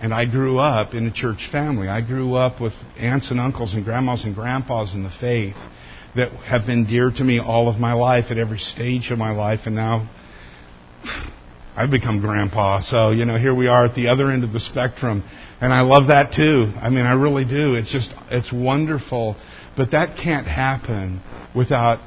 and 0.00 0.14
I 0.14 0.26
grew 0.30 0.58
up 0.58 0.94
in 0.94 1.06
a 1.06 1.12
church 1.12 1.48
family. 1.50 1.88
I 1.88 2.00
grew 2.00 2.34
up 2.34 2.60
with 2.60 2.72
aunts 2.98 3.30
and 3.30 3.40
uncles 3.40 3.74
and 3.74 3.84
grandmas 3.84 4.24
and 4.24 4.34
grandpas 4.34 4.94
in 4.94 5.02
the 5.02 5.12
faith 5.20 5.56
that 6.14 6.32
have 6.44 6.66
been 6.66 6.86
dear 6.86 7.10
to 7.10 7.24
me 7.24 7.40
all 7.40 7.68
of 7.68 7.80
my 7.80 7.92
life 7.92 8.26
at 8.30 8.38
every 8.38 8.58
stage 8.58 9.10
of 9.10 9.18
my 9.18 9.32
life. 9.32 9.60
And 9.66 9.74
now 9.74 10.08
I've 11.76 11.90
become 11.90 12.20
grandpa. 12.20 12.80
So, 12.82 13.10
you 13.10 13.24
know, 13.24 13.38
here 13.38 13.54
we 13.54 13.66
are 13.66 13.86
at 13.86 13.94
the 13.94 14.08
other 14.08 14.30
end 14.30 14.44
of 14.44 14.52
the 14.52 14.60
spectrum. 14.60 15.22
And 15.60 15.72
I 15.72 15.80
love 15.80 16.08
that 16.08 16.32
too. 16.34 16.72
I 16.80 16.90
mean, 16.90 17.04
I 17.04 17.12
really 17.12 17.44
do. 17.44 17.74
It's 17.74 17.92
just, 17.92 18.10
it's 18.30 18.52
wonderful. 18.52 19.36
But 19.76 19.90
that 19.90 20.16
can't 20.22 20.46
happen 20.46 21.22
without 21.54 21.98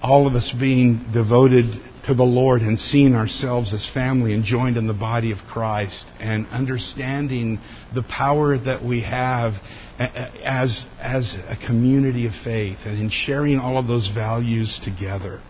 all 0.00 0.26
of 0.26 0.34
us 0.34 0.52
being 0.58 1.10
devoted 1.12 1.64
to 2.06 2.14
the 2.14 2.22
Lord 2.24 2.62
and 2.62 2.78
seeing 2.78 3.14
ourselves 3.14 3.72
as 3.72 3.88
family 3.94 4.34
and 4.34 4.44
joined 4.44 4.76
in 4.76 4.88
the 4.88 4.94
body 4.94 5.30
of 5.30 5.38
Christ 5.52 6.04
and 6.18 6.46
understanding 6.48 7.60
the 7.94 8.02
power 8.02 8.58
that 8.58 8.84
we 8.84 9.02
have 9.02 9.52
as, 9.98 10.84
as 11.00 11.32
a 11.48 11.56
community 11.66 12.26
of 12.26 12.32
faith 12.44 12.78
and 12.84 13.00
in 13.00 13.08
sharing 13.10 13.58
all 13.58 13.78
of 13.78 13.86
those 13.86 14.10
values 14.12 14.80
together. 14.84 15.40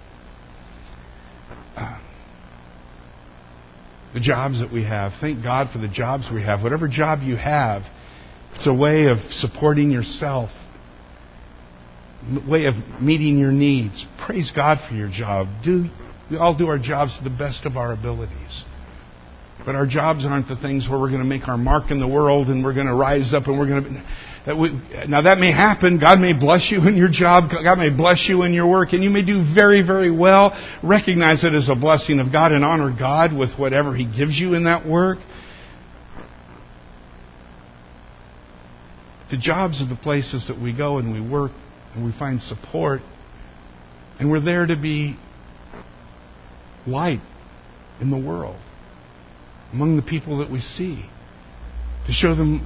Uh, 1.75 2.01
the 4.13 4.21
jobs 4.21 4.61
that 4.61 4.71
we 4.71 4.85
have, 4.85 5.13
thank 5.23 5.43
God 5.43 5.69
for 5.73 5.79
the 5.79 5.89
jobs 5.89 6.29
we 6.33 6.43
have. 6.43 6.63
Whatever 6.63 6.87
job 6.87 7.21
you 7.23 7.37
have, 7.37 7.83
it's 8.55 8.67
a 8.67 8.75
way 8.75 9.07
of 9.07 9.17
supporting 9.31 9.91
yourself, 9.91 10.51
way 12.47 12.67
of 12.67 12.75
meeting 13.01 13.39
your 13.39 13.53
needs. 13.53 14.05
Praise 14.27 14.53
God 14.55 14.79
for 14.87 14.95
your 14.95 15.09
job. 15.11 15.47
Do 15.65 15.87
we 16.31 16.37
all 16.37 16.57
do 16.57 16.67
our 16.69 16.79
jobs 16.79 17.17
to 17.19 17.25
the 17.25 17.37
best 17.37 17.65
of 17.65 17.77
our 17.77 17.93
abilities. 17.93 18.65
But 19.65 19.75
our 19.75 19.87
jobs 19.87 20.25
aren't 20.25 20.49
the 20.49 20.57
things 20.57 20.89
where 20.89 20.99
we're 20.99 21.11
going 21.11 21.23
to 21.23 21.29
make 21.29 21.47
our 21.47 21.59
mark 21.59 21.91
in 21.91 22.01
the 22.01 22.09
world 22.09 22.49
and 22.49 22.65
we're 22.65 22.75
going 22.75 22.87
to 22.87 22.95
rise 22.95 23.33
up 23.35 23.47
and 23.47 23.59
we're 23.59 23.69
going 23.69 23.85
to. 23.85 24.05
That 24.45 24.59
we, 24.59 24.71
now 25.07 25.23
that 25.23 25.39
may 25.39 25.53
happen. 25.53 26.01
God 26.01 26.19
may 26.19 26.33
bless 26.33 26.69
you 26.73 26.79
in 26.89 26.97
your 26.97 27.11
job. 27.13 27.45
God 27.51 27.79
may 27.79 27.91
bless 27.91 28.27
you 28.29 28.43
in 28.43 28.53
your 28.53 28.69
work, 28.69 28.93
and 28.93 29.05
you 29.05 29.09
may 29.09 29.25
do 29.25 29.55
very, 29.55 29.87
very 29.87 30.11
well. 30.11 30.51
Recognize 30.83 31.45
it 31.45 31.55
as 31.55 31.69
a 31.69 31.77
blessing 31.77 32.19
of 32.19 32.33
God 32.33 32.51
and 32.51 32.65
honor 32.65 32.93
God 32.97 33.33
with 33.33 33.51
whatever 33.57 33.95
He 33.95 34.05
gives 34.05 34.37
you 34.37 34.55
in 34.55 34.65
that 34.65 34.85
work. 34.85 35.19
The 39.31 39.39
jobs 39.39 39.81
are 39.81 39.89
the 39.89 40.01
places 40.03 40.45
that 40.49 40.61
we 40.61 40.77
go 40.77 40.99
and 40.99 41.13
we 41.13 41.21
work 41.21 41.53
and 41.95 42.05
we 42.05 42.13
find 42.19 42.43
support, 42.43 43.01
and 44.19 44.29
we're 44.29 44.45
there 44.45 44.67
to 44.67 44.75
be 44.75 45.17
light 46.87 47.21
in 48.01 48.11
the 48.11 48.19
world 48.19 48.61
among 49.73 49.97
the 49.97 50.03
people 50.03 50.39
that 50.39 50.51
we 50.51 50.61
see, 50.61 51.05
to 52.07 52.13
show 52.13 52.35
them 52.35 52.61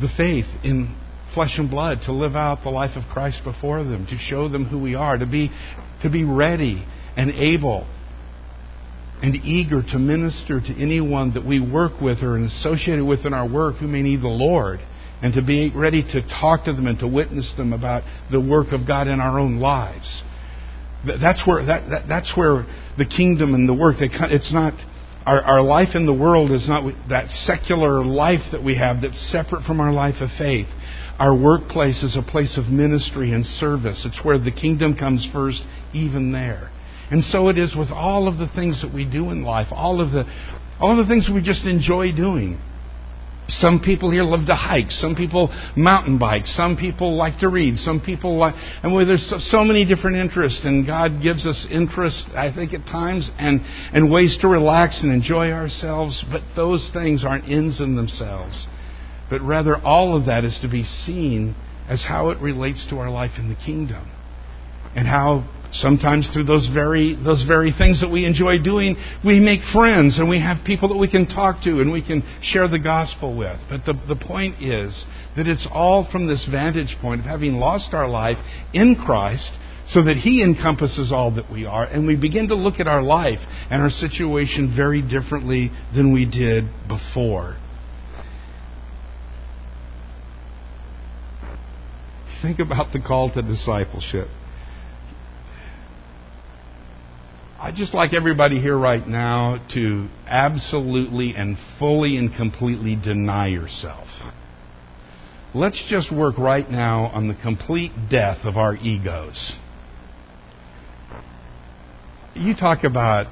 the 0.00 0.08
faith 0.16 0.46
in 0.62 0.96
flesh 1.34 1.58
and 1.58 1.68
blood, 1.68 1.98
to 2.06 2.12
live 2.12 2.34
out 2.34 2.62
the 2.62 2.70
life 2.70 2.96
of 2.96 3.02
Christ 3.12 3.42
before 3.44 3.82
them, 3.82 4.06
to 4.06 4.16
show 4.16 4.48
them 4.48 4.64
who 4.64 4.80
we 4.80 4.94
are, 4.94 5.18
to 5.18 5.26
be, 5.26 5.50
to 6.02 6.10
be 6.10 6.24
ready 6.24 6.84
and 7.16 7.30
able 7.30 7.86
and 9.22 9.34
eager 9.36 9.82
to 9.82 9.98
minister 9.98 10.60
to 10.60 10.82
anyone 10.82 11.34
that 11.34 11.44
we 11.44 11.60
work 11.60 12.00
with 12.00 12.22
or 12.22 12.38
associated 12.38 13.04
with 13.04 13.26
in 13.26 13.34
our 13.34 13.46
work 13.46 13.76
who 13.76 13.86
may 13.86 14.02
need 14.02 14.22
the 14.22 14.28
Lord, 14.28 14.80
and 15.22 15.34
to 15.34 15.42
be 15.42 15.70
ready 15.74 16.02
to 16.02 16.22
talk 16.40 16.64
to 16.64 16.72
them 16.72 16.86
and 16.86 16.98
to 17.00 17.06
witness 17.06 17.52
them 17.56 17.74
about 17.74 18.02
the 18.30 18.40
work 18.40 18.72
of 18.72 18.86
God 18.86 19.08
in 19.08 19.20
our 19.20 19.38
own 19.38 19.58
lives. 19.58 20.22
That's 21.04 21.42
where 21.46 21.64
that, 21.64 21.88
that, 21.90 22.08
that's 22.08 22.32
where 22.36 22.66
the 22.98 23.06
kingdom 23.06 23.54
and 23.54 23.68
the 23.68 23.74
work. 23.74 23.96
They, 23.98 24.08
it's 24.12 24.52
not 24.52 24.74
our, 25.26 25.42
our 25.42 25.62
life 25.62 25.94
in 25.94 26.06
the 26.06 26.14
world 26.14 26.50
is 26.50 26.68
not 26.68 26.90
that 27.08 27.30
secular 27.30 28.04
life 28.04 28.52
that 28.52 28.64
we 28.64 28.76
have 28.76 29.02
that's 29.02 29.30
separate 29.30 29.64
from 29.64 29.80
our 29.80 29.92
life 29.92 30.16
of 30.20 30.30
faith. 30.38 30.66
Our 31.18 31.36
workplace 31.36 32.02
is 32.02 32.16
a 32.16 32.22
place 32.22 32.56
of 32.56 32.72
ministry 32.72 33.32
and 33.32 33.44
service. 33.44 34.06
It's 34.06 34.24
where 34.24 34.38
the 34.38 34.52
kingdom 34.52 34.96
comes 34.96 35.28
first, 35.32 35.62
even 35.92 36.32
there. 36.32 36.70
And 37.10 37.22
so 37.24 37.48
it 37.48 37.58
is 37.58 37.76
with 37.76 37.90
all 37.90 38.28
of 38.28 38.38
the 38.38 38.48
things 38.54 38.82
that 38.82 38.94
we 38.94 39.04
do 39.04 39.30
in 39.30 39.42
life, 39.42 39.68
all 39.70 40.00
of 40.00 40.12
the 40.12 40.24
all 40.80 40.98
of 40.98 41.06
the 41.06 41.12
things 41.12 41.28
we 41.32 41.42
just 41.42 41.66
enjoy 41.66 42.12
doing. 42.16 42.58
Some 43.50 43.80
people 43.80 44.10
here 44.10 44.22
love 44.22 44.46
to 44.46 44.54
hike. 44.54 44.90
Some 44.90 45.14
people 45.14 45.52
mountain 45.76 46.18
bike. 46.18 46.46
Some 46.46 46.76
people 46.76 47.16
like 47.16 47.40
to 47.40 47.48
read. 47.48 47.76
Some 47.76 48.00
people 48.00 48.36
like, 48.36 48.54
and 48.82 48.94
well, 48.94 49.06
there's 49.06 49.28
so, 49.28 49.38
so, 49.38 49.64
many 49.64 49.84
different 49.84 50.16
interests, 50.16 50.62
and 50.64 50.86
God 50.86 51.22
gives 51.22 51.46
us 51.46 51.66
interest, 51.70 52.26
I 52.34 52.52
think, 52.54 52.72
at 52.72 52.86
times, 52.86 53.30
and, 53.38 53.60
and 53.92 54.10
ways 54.10 54.38
to 54.40 54.48
relax 54.48 55.02
and 55.02 55.12
enjoy 55.12 55.50
ourselves. 55.50 56.24
But 56.30 56.42
those 56.56 56.90
things 56.92 57.24
aren't 57.24 57.48
ends 57.48 57.80
in 57.80 57.96
themselves. 57.96 58.66
But 59.28 59.42
rather, 59.42 59.76
all 59.76 60.16
of 60.16 60.26
that 60.26 60.44
is 60.44 60.58
to 60.62 60.68
be 60.68 60.84
seen 60.84 61.54
as 61.88 62.04
how 62.06 62.30
it 62.30 62.40
relates 62.40 62.86
to 62.90 62.98
our 62.98 63.10
life 63.10 63.32
in 63.38 63.48
the 63.48 63.56
kingdom, 63.56 64.10
and 64.94 65.06
how 65.06 65.48
Sometimes 65.72 66.28
through 66.32 66.44
those 66.44 66.68
very, 66.74 67.16
those 67.24 67.44
very 67.46 67.72
things 67.76 68.00
that 68.00 68.10
we 68.10 68.26
enjoy 68.26 68.58
doing, 68.62 68.96
we 69.24 69.38
make 69.38 69.60
friends 69.72 70.18
and 70.18 70.28
we 70.28 70.40
have 70.40 70.64
people 70.66 70.88
that 70.88 70.98
we 70.98 71.08
can 71.08 71.26
talk 71.26 71.62
to 71.62 71.80
and 71.80 71.92
we 71.92 72.04
can 72.04 72.22
share 72.42 72.66
the 72.66 72.78
gospel 72.78 73.38
with. 73.38 73.58
But 73.68 73.84
the, 73.84 73.94
the 74.08 74.16
point 74.16 74.60
is 74.60 75.04
that 75.36 75.46
it's 75.46 75.66
all 75.70 76.08
from 76.10 76.26
this 76.26 76.46
vantage 76.50 76.96
point 77.00 77.20
of 77.20 77.26
having 77.26 77.54
lost 77.54 77.94
our 77.94 78.08
life 78.08 78.38
in 78.74 78.96
Christ 78.96 79.52
so 79.88 80.02
that 80.04 80.16
He 80.16 80.42
encompasses 80.42 81.12
all 81.12 81.34
that 81.34 81.50
we 81.50 81.66
are, 81.66 81.84
and 81.84 82.06
we 82.06 82.16
begin 82.16 82.48
to 82.48 82.54
look 82.54 82.80
at 82.80 82.86
our 82.86 83.02
life 83.02 83.40
and 83.70 83.82
our 83.82 83.90
situation 83.90 84.72
very 84.76 85.02
differently 85.02 85.70
than 85.94 86.12
we 86.12 86.26
did 86.26 86.64
before. 86.88 87.56
Think 92.42 92.58
about 92.58 92.92
the 92.92 93.00
call 93.00 93.32
to 93.34 93.42
discipleship. 93.42 94.28
I'd 97.62 97.74
just 97.74 97.92
like 97.92 98.14
everybody 98.14 98.58
here 98.58 98.76
right 98.76 99.06
now 99.06 99.58
to 99.74 100.08
absolutely 100.26 101.34
and 101.36 101.58
fully 101.78 102.16
and 102.16 102.34
completely 102.34 102.96
deny 102.96 103.48
yourself. 103.48 104.08
Let's 105.54 105.84
just 105.90 106.10
work 106.10 106.38
right 106.38 106.68
now 106.70 107.08
on 107.08 107.28
the 107.28 107.34
complete 107.34 107.90
death 108.10 108.38
of 108.44 108.56
our 108.56 108.76
egos. 108.76 109.58
You 112.32 112.54
talk 112.56 112.84
about 112.84 113.26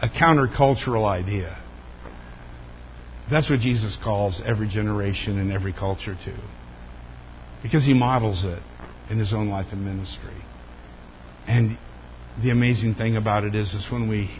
a 0.00 0.08
countercultural 0.08 1.04
idea. 1.04 1.60
That's 3.28 3.50
what 3.50 3.58
Jesus 3.58 3.98
calls 4.04 4.40
every 4.46 4.68
generation 4.68 5.36
and 5.40 5.50
every 5.50 5.72
culture 5.72 6.14
to. 6.14 6.36
Because 7.64 7.84
he 7.84 7.92
models 7.92 8.44
it 8.44 8.62
in 9.10 9.18
his 9.18 9.32
own 9.32 9.48
life 9.48 9.66
and 9.72 9.84
ministry. 9.84 10.44
And 11.48 11.76
the 12.36 12.50
amazing 12.50 12.94
thing 12.94 13.16
about 13.16 13.44
it 13.44 13.54
is, 13.54 13.68
is 13.74 13.86
when 13.90 14.08
we 14.08 14.30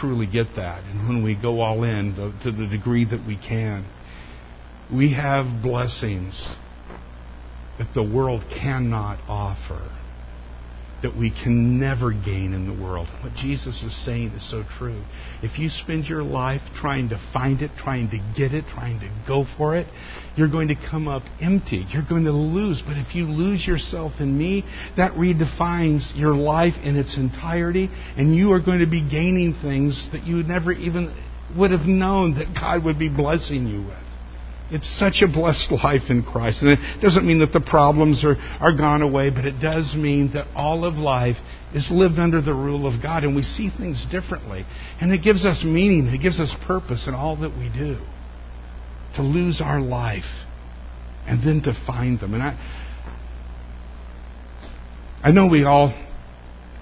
truly 0.00 0.26
get 0.26 0.56
that 0.56 0.84
and 0.84 1.08
when 1.08 1.22
we 1.22 1.34
go 1.40 1.60
all 1.60 1.82
in 1.82 2.14
to, 2.14 2.32
to 2.44 2.56
the 2.56 2.66
degree 2.66 3.04
that 3.04 3.24
we 3.26 3.36
can, 3.36 3.86
we 4.92 5.12
have 5.14 5.62
blessings 5.62 6.54
that 7.78 7.88
the 7.94 8.02
world 8.02 8.44
cannot 8.62 9.18
offer 9.28 9.90
that 11.02 11.16
we 11.16 11.30
can 11.30 11.78
never 11.78 12.10
gain 12.10 12.52
in 12.54 12.66
the 12.66 12.82
world. 12.82 13.06
What 13.22 13.34
Jesus 13.34 13.82
is 13.82 14.04
saying 14.04 14.28
is 14.30 14.50
so 14.50 14.64
true. 14.78 15.04
If 15.42 15.58
you 15.58 15.68
spend 15.68 16.06
your 16.06 16.22
life 16.22 16.62
trying 16.80 17.10
to 17.10 17.30
find 17.32 17.60
it, 17.60 17.70
trying 17.76 18.08
to 18.10 18.18
get 18.36 18.54
it, 18.54 18.64
trying 18.72 19.00
to 19.00 19.24
go 19.28 19.44
for 19.58 19.76
it, 19.76 19.86
you're 20.36 20.50
going 20.50 20.68
to 20.68 20.76
come 20.90 21.06
up 21.06 21.22
empty. 21.40 21.84
You're 21.90 22.06
going 22.08 22.24
to 22.24 22.32
lose. 22.32 22.82
But 22.86 22.96
if 22.96 23.14
you 23.14 23.24
lose 23.24 23.66
yourself 23.66 24.12
in 24.20 24.36
me, 24.36 24.64
that 24.96 25.12
redefines 25.12 26.10
your 26.14 26.34
life 26.34 26.74
in 26.82 26.96
its 26.96 27.16
entirety, 27.16 27.90
and 28.16 28.34
you 28.34 28.52
are 28.52 28.60
going 28.60 28.80
to 28.80 28.90
be 28.90 29.02
gaining 29.08 29.56
things 29.62 30.08
that 30.12 30.24
you 30.24 30.42
never 30.42 30.72
even 30.72 31.14
would 31.56 31.70
have 31.70 31.86
known 31.86 32.34
that 32.34 32.58
God 32.58 32.84
would 32.84 32.98
be 32.98 33.08
blessing 33.08 33.66
you 33.66 33.82
with. 33.82 34.05
It's 34.68 34.98
such 34.98 35.22
a 35.22 35.32
blessed 35.32 35.70
life 35.70 36.10
in 36.10 36.24
Christ. 36.24 36.62
And 36.62 36.70
it 36.72 37.00
doesn't 37.00 37.24
mean 37.24 37.38
that 37.38 37.52
the 37.52 37.60
problems 37.60 38.24
are, 38.24 38.36
are 38.60 38.76
gone 38.76 39.00
away, 39.00 39.30
but 39.30 39.44
it 39.44 39.60
does 39.60 39.94
mean 39.96 40.30
that 40.34 40.48
all 40.56 40.84
of 40.84 40.94
life 40.94 41.36
is 41.72 41.88
lived 41.90 42.18
under 42.18 42.42
the 42.42 42.54
rule 42.54 42.92
of 42.92 43.00
God 43.00 43.22
and 43.22 43.36
we 43.36 43.42
see 43.42 43.70
things 43.76 44.04
differently. 44.10 44.64
And 45.00 45.12
it 45.12 45.22
gives 45.22 45.44
us 45.46 45.62
meaning, 45.64 46.06
it 46.08 46.20
gives 46.20 46.40
us 46.40 46.52
purpose 46.66 47.04
in 47.06 47.14
all 47.14 47.36
that 47.36 47.50
we 47.50 47.70
do. 47.72 47.98
To 49.16 49.22
lose 49.22 49.60
our 49.64 49.80
life 49.80 50.24
and 51.26 51.46
then 51.46 51.62
to 51.64 51.86
find 51.86 52.18
them. 52.18 52.34
And 52.34 52.42
I, 52.42 52.58
I 55.22 55.30
know 55.30 55.46
we 55.46 55.64
all 55.64 55.92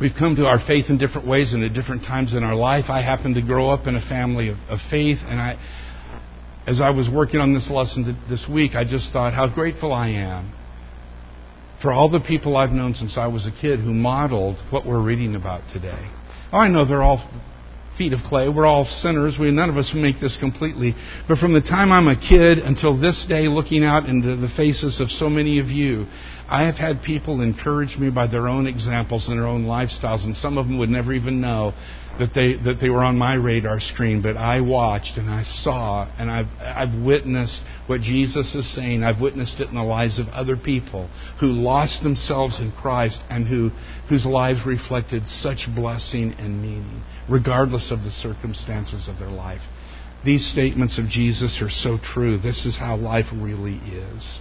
we've 0.00 0.14
come 0.18 0.36
to 0.36 0.46
our 0.46 0.58
faith 0.66 0.86
in 0.88 0.98
different 0.98 1.28
ways 1.28 1.52
and 1.52 1.62
at 1.62 1.74
different 1.74 2.02
times 2.02 2.34
in 2.34 2.42
our 2.42 2.54
life. 2.54 2.86
I 2.88 3.02
happen 3.02 3.34
to 3.34 3.42
grow 3.42 3.70
up 3.70 3.86
in 3.86 3.94
a 3.94 4.06
family 4.08 4.48
of, 4.48 4.56
of 4.68 4.78
faith, 4.90 5.18
and 5.24 5.40
I 5.40 5.58
as 6.66 6.80
I 6.80 6.90
was 6.90 7.08
working 7.12 7.40
on 7.40 7.52
this 7.52 7.68
lesson 7.70 8.16
this 8.28 8.46
week, 8.50 8.74
I 8.74 8.84
just 8.84 9.12
thought 9.12 9.34
how 9.34 9.52
grateful 9.52 9.92
I 9.92 10.08
am 10.10 10.52
for 11.82 11.92
all 11.92 12.08
the 12.08 12.20
people 12.20 12.56
I've 12.56 12.70
known 12.70 12.94
since 12.94 13.18
I 13.18 13.26
was 13.26 13.46
a 13.46 13.60
kid 13.60 13.80
who 13.80 13.92
modeled 13.92 14.56
what 14.70 14.86
we're 14.86 15.02
reading 15.02 15.34
about 15.34 15.62
today. 15.72 16.10
Oh, 16.52 16.58
I 16.58 16.68
know 16.68 16.86
they're 16.86 17.02
all 17.02 17.28
feet 17.98 18.12
of 18.12 18.20
clay. 18.26 18.48
We're 18.48 18.66
all 18.66 18.86
sinners. 19.02 19.36
We 19.38 19.50
none 19.50 19.68
of 19.68 19.76
us 19.76 19.92
make 19.94 20.20
this 20.20 20.36
completely. 20.40 20.94
But 21.28 21.38
from 21.38 21.52
the 21.52 21.60
time 21.60 21.92
I'm 21.92 22.08
a 22.08 22.16
kid 22.16 22.58
until 22.58 22.98
this 22.98 23.26
day, 23.28 23.46
looking 23.48 23.84
out 23.84 24.06
into 24.08 24.36
the 24.36 24.48
faces 24.56 25.00
of 25.00 25.10
so 25.10 25.28
many 25.28 25.60
of 25.60 25.66
you, 25.66 26.06
I 26.48 26.64
have 26.64 26.74
had 26.74 27.02
people 27.02 27.40
encourage 27.40 27.96
me 27.96 28.10
by 28.10 28.26
their 28.26 28.48
own 28.48 28.66
examples 28.66 29.28
and 29.28 29.38
their 29.38 29.46
own 29.46 29.64
lifestyles, 29.64 30.24
and 30.24 30.36
some 30.36 30.58
of 30.58 30.66
them 30.66 30.78
would 30.78 30.90
never 30.90 31.12
even 31.12 31.40
know 31.40 31.72
that 32.18 32.30
they 32.34 32.54
that 32.62 32.80
they 32.80 32.90
were 32.90 33.02
on 33.02 33.18
my 33.18 33.34
radar 33.34 33.80
screen, 33.80 34.22
but 34.22 34.36
I 34.36 34.60
watched 34.60 35.16
and 35.16 35.28
I 35.28 35.42
saw 35.42 36.08
and 36.18 36.30
I've 36.30 36.46
I've 36.60 37.02
witnessed 37.02 37.60
what 37.86 38.02
Jesus 38.02 38.54
is 38.54 38.72
saying. 38.74 39.02
I've 39.02 39.20
witnessed 39.20 39.58
it 39.58 39.68
in 39.68 39.74
the 39.74 39.82
lives 39.82 40.18
of 40.18 40.28
other 40.28 40.56
people 40.56 41.08
who 41.40 41.48
lost 41.48 42.02
themselves 42.02 42.60
in 42.60 42.72
Christ 42.72 43.20
and 43.30 43.48
who 43.48 43.70
whose 44.08 44.26
lives 44.26 44.60
reflected 44.66 45.26
such 45.26 45.66
blessing 45.74 46.34
and 46.38 46.62
meaning, 46.62 47.02
regardless 47.28 47.90
of 47.90 48.02
the 48.02 48.10
circumstances 48.10 49.08
of 49.08 49.18
their 49.18 49.30
life. 49.30 49.62
These 50.24 50.50
statements 50.52 50.98
of 50.98 51.08
Jesus 51.08 51.60
are 51.60 51.70
so 51.70 51.98
true. 52.14 52.38
This 52.38 52.64
is 52.64 52.78
how 52.78 52.96
life 52.96 53.26
really 53.32 53.76
is. 53.76 54.40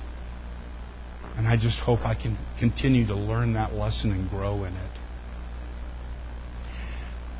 And 1.38 1.48
I 1.48 1.56
just 1.56 1.80
hope 1.80 2.00
I 2.02 2.13
can 2.15 2.38
continue 2.60 3.08
to 3.08 3.15
learn 3.15 3.54
that 3.54 3.74
lesson 3.74 4.12
and 4.12 4.30
grow 4.30 4.65
in 4.65 4.74
it. 4.76 4.91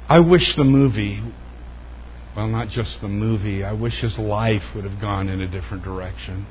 I 0.10 0.20
wish 0.20 0.56
the 0.58 0.64
movie, 0.64 1.22
well, 2.36 2.48
not 2.48 2.70
just 2.70 3.00
the 3.02 3.08
movie, 3.08 3.64
I 3.64 3.74
wish 3.74 4.02
his 4.02 4.18
life 4.18 4.62
would 4.76 4.84
have 4.84 5.00
gone 5.00 5.30
in 5.30 5.42
a 5.42 5.48
different 5.50 5.84
direction. 5.84 6.46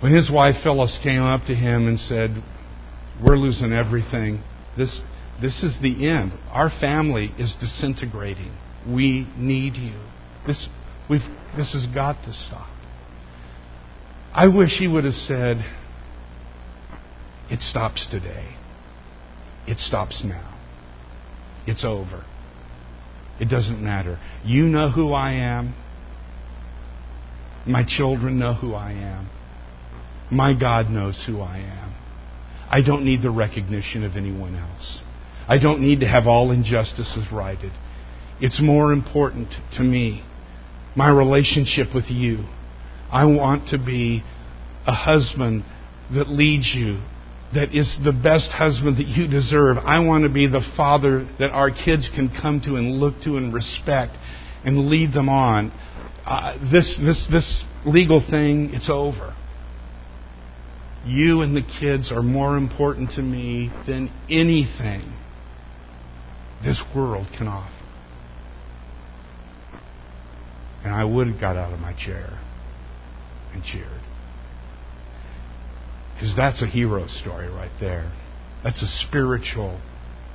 When 0.00 0.12
his 0.12 0.30
wife 0.30 0.56
Phyllis 0.64 0.98
came 1.02 1.22
up 1.22 1.46
to 1.46 1.54
him 1.54 1.86
and 1.86 1.98
said, 1.98 2.30
We're 3.24 3.36
losing 3.36 3.72
everything. 3.72 4.42
This, 4.76 5.00
this 5.40 5.62
is 5.62 5.76
the 5.80 6.08
end. 6.08 6.32
Our 6.50 6.70
family 6.80 7.30
is 7.38 7.54
disintegrating. 7.60 8.52
We 8.84 9.28
need 9.36 9.74
you. 9.74 10.00
This, 10.44 10.68
we've, 11.08 11.20
this 11.56 11.72
has 11.72 11.86
got 11.94 12.14
to 12.24 12.32
stop. 12.32 12.68
I 14.34 14.48
wish 14.48 14.78
he 14.78 14.88
would 14.88 15.04
have 15.04 15.14
said, 15.14 15.64
It 17.50 17.60
stops 17.60 18.08
today. 18.10 18.56
It 19.66 19.78
stops 19.78 20.22
now. 20.24 20.58
It's 21.66 21.84
over. 21.84 22.24
It 23.40 23.46
doesn't 23.46 23.82
matter. 23.82 24.18
You 24.44 24.64
know 24.64 24.90
who 24.90 25.12
I 25.12 25.32
am. 25.32 25.74
My 27.66 27.84
children 27.86 28.38
know 28.38 28.54
who 28.54 28.74
I 28.74 28.92
am. 28.92 29.30
My 30.30 30.58
God 30.58 30.90
knows 30.90 31.22
who 31.26 31.40
I 31.40 31.58
am. 31.58 31.94
I 32.70 32.82
don't 32.82 33.04
need 33.04 33.22
the 33.22 33.30
recognition 33.30 34.02
of 34.02 34.16
anyone 34.16 34.56
else. 34.56 35.00
I 35.46 35.58
don't 35.58 35.80
need 35.80 36.00
to 36.00 36.08
have 36.08 36.26
all 36.26 36.50
injustices 36.50 37.26
righted. 37.30 37.72
It's 38.40 38.60
more 38.62 38.92
important 38.92 39.48
to 39.76 39.82
me, 39.82 40.24
my 40.96 41.10
relationship 41.10 41.88
with 41.94 42.06
you. 42.08 42.46
I 43.12 43.26
want 43.26 43.68
to 43.68 43.78
be 43.78 44.22
a 44.86 44.92
husband 44.92 45.64
that 46.14 46.28
leads 46.28 46.72
you, 46.74 47.02
that 47.54 47.74
is 47.74 47.98
the 48.02 48.12
best 48.12 48.50
husband 48.50 48.96
that 48.96 49.06
you 49.06 49.28
deserve. 49.28 49.76
I 49.76 50.00
want 50.00 50.24
to 50.24 50.30
be 50.30 50.46
the 50.46 50.62
father 50.76 51.28
that 51.38 51.50
our 51.50 51.70
kids 51.70 52.08
can 52.14 52.30
come 52.30 52.62
to 52.64 52.76
and 52.76 52.92
look 52.92 53.22
to 53.24 53.36
and 53.36 53.52
respect 53.52 54.16
and 54.64 54.88
lead 54.88 55.12
them 55.12 55.28
on. 55.28 55.70
Uh, 56.24 56.56
this, 56.72 56.98
this, 57.04 57.28
this 57.30 57.64
legal 57.84 58.24
thing, 58.30 58.70
it's 58.72 58.88
over. 58.88 59.36
You 61.04 61.42
and 61.42 61.54
the 61.54 61.64
kids 61.80 62.10
are 62.10 62.22
more 62.22 62.56
important 62.56 63.10
to 63.16 63.22
me 63.22 63.70
than 63.86 64.10
anything 64.30 65.12
this 66.64 66.82
world 66.94 67.26
can 67.36 67.48
offer. 67.48 67.70
And 70.84 70.94
I 70.94 71.04
would 71.04 71.26
have 71.26 71.40
got 71.40 71.56
out 71.56 71.74
of 71.74 71.80
my 71.80 71.92
chair 71.92 72.38
and 73.52 73.62
cheered. 73.64 74.00
Because 76.14 76.34
that's 76.36 76.62
a 76.62 76.66
hero 76.66 77.06
story 77.08 77.48
right 77.48 77.72
there. 77.80 78.12
That's 78.62 78.82
a 78.82 79.06
spiritual 79.08 79.80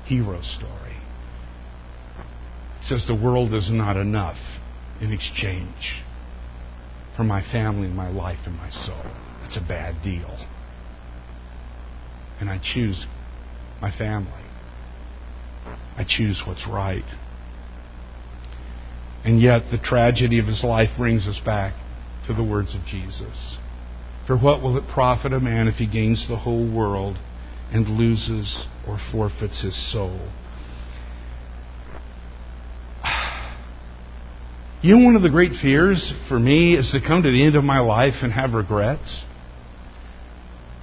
hero 0.05 0.41
story. 0.41 0.97
says 2.81 3.05
the 3.07 3.15
world 3.15 3.53
is 3.53 3.69
not 3.71 3.97
enough 3.97 4.37
in 5.01 5.11
exchange 5.11 6.03
for 7.15 7.23
my 7.23 7.41
family, 7.41 7.87
my 7.87 8.09
life, 8.09 8.39
and 8.45 8.55
my 8.55 8.69
soul. 8.69 9.03
That's 9.41 9.57
a 9.57 9.65
bad 9.67 10.03
deal. 10.03 10.45
And 12.39 12.49
I 12.49 12.59
choose 12.61 13.05
my 13.81 13.91
family. 13.97 14.31
I 15.97 16.05
choose 16.07 16.43
what's 16.45 16.67
right. 16.67 17.03
And 19.25 19.41
yet, 19.41 19.63
the 19.71 19.77
tragedy 19.77 20.39
of 20.39 20.45
his 20.45 20.63
life 20.63 20.89
brings 20.97 21.27
us 21.27 21.39
back 21.43 21.73
to 22.27 22.33
the 22.33 22.43
words 22.43 22.75
of 22.75 22.85
Jesus. 22.85 23.57
For 24.27 24.37
what 24.37 24.61
will 24.61 24.77
it 24.77 24.83
profit 24.93 25.33
a 25.33 25.39
man 25.39 25.67
if 25.67 25.75
he 25.75 25.87
gains 25.87 26.27
the 26.27 26.37
whole 26.37 26.69
world 26.69 27.17
and 27.71 27.87
loses 27.87 28.65
or 28.87 28.99
forfeits 29.11 29.63
his 29.63 29.93
soul? 29.93 30.31
You 34.79 34.95
know, 34.95 35.05
one 35.05 35.15
of 35.15 35.23
the 35.23 35.29
great 35.29 35.53
fears 35.59 36.13
for 36.29 36.37
me 36.37 36.77
is 36.77 36.91
to 36.91 37.05
come 37.05 37.23
to 37.23 37.31
the 37.31 37.43
end 37.43 37.55
of 37.55 37.63
my 37.63 37.79
life 37.79 38.13
and 38.21 38.31
have 38.31 38.53
regrets. 38.53 39.25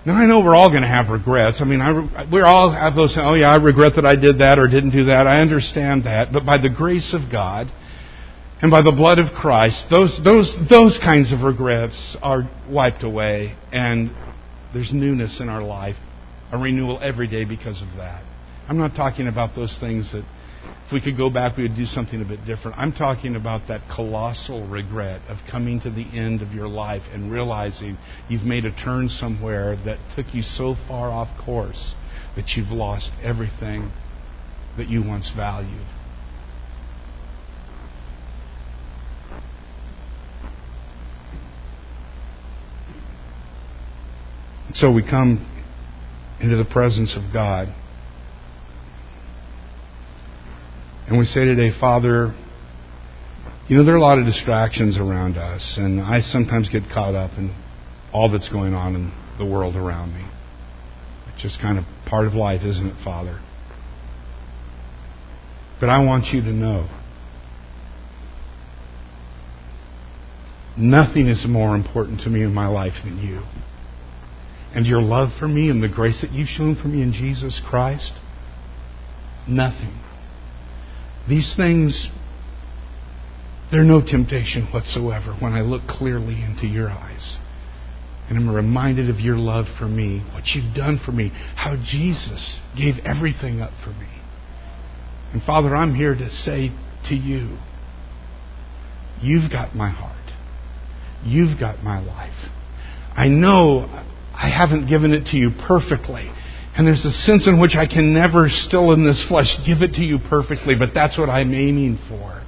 Now 0.05 0.15
I 0.15 0.27
know 0.27 0.41
we're 0.41 0.57
all 0.57 0.69
going 0.69 0.83
to 0.83 0.89
have 0.89 1.11
regrets. 1.13 1.59
I 1.61 1.65
mean, 1.65 1.81
I, 1.81 2.27
we 2.31 2.43
all 2.43 2.73
have 2.73 2.97
those. 2.97 3.17
Oh 3.17 3.35
yeah, 3.35 3.55
I 3.55 3.57
regret 3.57 3.93
that 3.95 4.05
I 4.05 4.17
did 4.17 4.41
that 4.41 4.59
or 4.59 4.67
didn't 4.67 4.91
do 4.91 5.05
that. 5.05 5.29
I 5.29 5.41
understand 5.41 6.05
that, 6.05 6.33
but 6.33 6.45
by 6.45 6.59
the 6.59 6.69
grace 6.69 7.15
of 7.15 7.31
God 7.31 7.69
and 8.65 8.71
by 8.71 8.81
the 8.81 8.93
blood 8.93 9.19
of 9.19 9.31
Christ, 9.35 9.85
those 9.91 10.19
those 10.25 10.57
those 10.71 10.99
kinds 11.05 11.35
of 11.35 11.41
regrets 11.41 12.17
are 12.23 12.49
wiped 12.67 13.05
away, 13.05 13.55
and 13.71 14.11
there's 14.73 14.91
newness 14.91 15.39
in 15.39 15.51
our 15.51 15.63
life, 15.63 15.97
a 16.51 16.57
renewal 16.57 16.99
every 17.03 17.29
day 17.29 17.45
because 17.45 17.83
of 17.83 17.99
that. 17.99 18.25
I'm 18.67 18.79
not 18.79 18.97
talking 18.97 19.29
about 19.29 19.55
those 19.55 19.77
things 19.81 20.11
that 20.13 20.25
if 20.87 20.93
we 20.95 21.03
could 21.03 21.19
go 21.19 21.29
back, 21.29 21.59
we 21.59 21.65
would 21.65 21.77
do 21.77 21.85
something 21.85 22.23
a 22.23 22.25
bit 22.25 22.47
different. 22.47 22.79
I'm 22.79 22.93
talking 22.93 23.37
about 23.37 23.69
that 23.69 23.83
colossal 23.95 24.67
regret 24.67 25.21
of 25.29 25.37
coming 25.51 25.79
to 25.83 25.91
the 25.91 26.07
end 26.19 26.41
of 26.41 26.53
your 26.53 26.67
life 26.67 27.03
and 27.13 27.31
realizing 27.31 27.99
you've 28.31 28.45
made 28.45 28.65
a 28.65 28.75
turn 28.83 29.11
somewhere 29.11 29.77
that 29.85 29.99
took 30.17 30.35
you 30.35 30.41
so 30.41 30.75
far 30.89 31.11
off 31.11 31.29
course 31.45 31.93
that 32.35 32.57
you've 32.57 32.73
lost 32.73 33.11
everything 33.23 33.93
that 34.79 34.89
you 34.89 35.07
once 35.07 35.31
valued. 35.37 35.87
So 44.75 44.91
we 44.91 45.03
come 45.03 45.49
into 46.41 46.57
the 46.57 46.65
presence 46.65 47.17
of 47.17 47.33
God. 47.33 47.69
And 51.07 51.17
we 51.17 51.27
say 51.27 51.45
today, 51.45 51.71
Father, 51.79 52.35
you 53.69 53.77
know, 53.77 53.85
there 53.85 53.95
are 53.95 53.99
a 53.99 54.03
lot 54.03 54.19
of 54.19 54.25
distractions 54.25 54.99
around 54.99 55.37
us, 55.37 55.77
and 55.79 56.01
I 56.01 56.21
sometimes 56.21 56.69
get 56.69 56.83
caught 56.93 57.15
up 57.15 57.39
in 57.39 57.55
all 58.13 58.31
that's 58.31 58.49
going 58.49 58.75
on 58.75 58.97
in 58.97 59.13
the 59.39 59.45
world 59.45 59.77
around 59.77 60.13
me. 60.13 60.25
It's 61.33 61.43
just 61.43 61.61
kind 61.61 61.79
of 61.79 61.85
part 62.07 62.27
of 62.27 62.35
life, 62.35 62.63
isn't 62.65 62.87
it, 62.87 63.05
Father? 63.05 63.41
But 65.79 65.89
I 65.89 66.05
want 66.05 66.27
you 66.33 66.41
to 66.41 66.53
know 66.53 66.89
nothing 70.77 71.29
is 71.29 71.45
more 71.49 71.77
important 71.77 72.23
to 72.23 72.29
me 72.29 72.43
in 72.43 72.53
my 72.53 72.67
life 72.67 72.95
than 73.05 73.19
you. 73.19 73.43
And 74.75 74.87
your 74.87 75.03
love 75.03 75.31
for 75.39 75.47
me 75.47 75.71
and 75.71 75.83
the 75.83 75.89
grace 75.89 76.21
that 76.23 76.33
you've 76.33 76.49
shown 76.49 76.77
for 76.81 76.89
me 76.89 77.03
in 77.03 77.13
Jesus 77.13 77.63
Christ, 77.69 78.13
nothing 79.49 80.05
these 81.29 81.55
things, 81.57 82.09
they're 83.71 83.83
no 83.83 84.01
temptation 84.01 84.69
whatsoever 84.73 85.35
when 85.41 85.53
I 85.53 85.63
look 85.63 85.87
clearly 85.89 86.43
into 86.43 86.67
your 86.67 86.91
eyes. 86.91 87.39
And 88.29 88.39
I'm 88.39 88.55
reminded 88.55 89.11
of 89.11 89.21
your 89.21 89.37
love 89.37 89.67
for 89.79 89.87
me, 89.87 90.25
what 90.33 90.45
you've 90.55 90.75
done 90.75 91.01
for 91.05 91.13
me, 91.13 91.31
how 91.57 91.77
Jesus 91.77 92.61
gave 92.77 92.95
everything 93.05 93.61
up 93.61 93.73
for 93.83 93.91
me. 93.91 94.09
And 95.33 95.43
Father, 95.43 95.75
I'm 95.75 95.95
here 95.95 96.15
to 96.15 96.31
say 96.31 96.71
to 97.09 97.15
you, 97.15 97.59
you've 99.21 99.51
got 99.51 99.75
my 99.75 99.91
heart. 99.91 100.17
You've 101.25 101.59
got 101.59 101.83
my 101.83 102.01
life. 102.01 102.51
I 103.17 103.29
know 103.29 104.05
I 104.35 104.51
haven't 104.51 104.89
given 104.89 105.13
it 105.13 105.27
to 105.27 105.37
you 105.37 105.51
perfectly. 105.67 106.31
And 106.77 106.87
there's 106.87 107.05
a 107.05 107.13
sense 107.13 107.47
in 107.47 107.61
which 107.61 107.77
I 107.77 107.87
can 107.87 108.13
never, 108.13 108.49
still 108.49 108.93
in 108.93 109.05
this 109.05 109.25
flesh, 109.29 109.47
give 109.65 109.81
it 109.81 109.95
to 109.95 110.03
you 110.03 110.19
perfectly, 110.29 110.75
but 110.77 110.91
that's 110.93 111.17
what 111.17 111.31
I'm 111.31 111.55
aiming 111.55 111.99
for. 112.09 112.43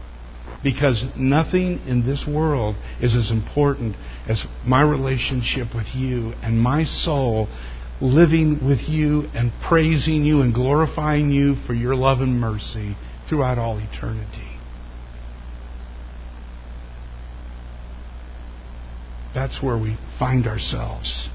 Because 0.65 1.05
nothing 1.17 1.79
in 1.87 2.05
this 2.05 2.25
world 2.27 2.75
is 3.01 3.15
as 3.15 3.31
important 3.31 3.95
as 4.29 4.45
my 4.67 4.83
relationship 4.83 5.69
with 5.75 5.87
you 5.95 6.33
and 6.43 6.59
my 6.59 6.83
soul 6.83 7.47
living 8.01 8.67
with 8.67 8.81
you 8.89 9.23
and 9.33 9.53
praising 9.69 10.25
you 10.25 10.43
and 10.43 10.53
glorifying 10.53 11.31
you 11.31 11.55
for 11.67 11.73
your 11.73 11.95
love 11.95 12.19
and 12.21 12.41
mercy 12.41 12.97
throughout 13.29 13.59
all 13.59 13.79
eternity. 13.79 14.59
That's 19.35 19.63
where 19.63 19.79
we 19.79 19.97
find 20.19 20.47
ourselves. 20.47 21.29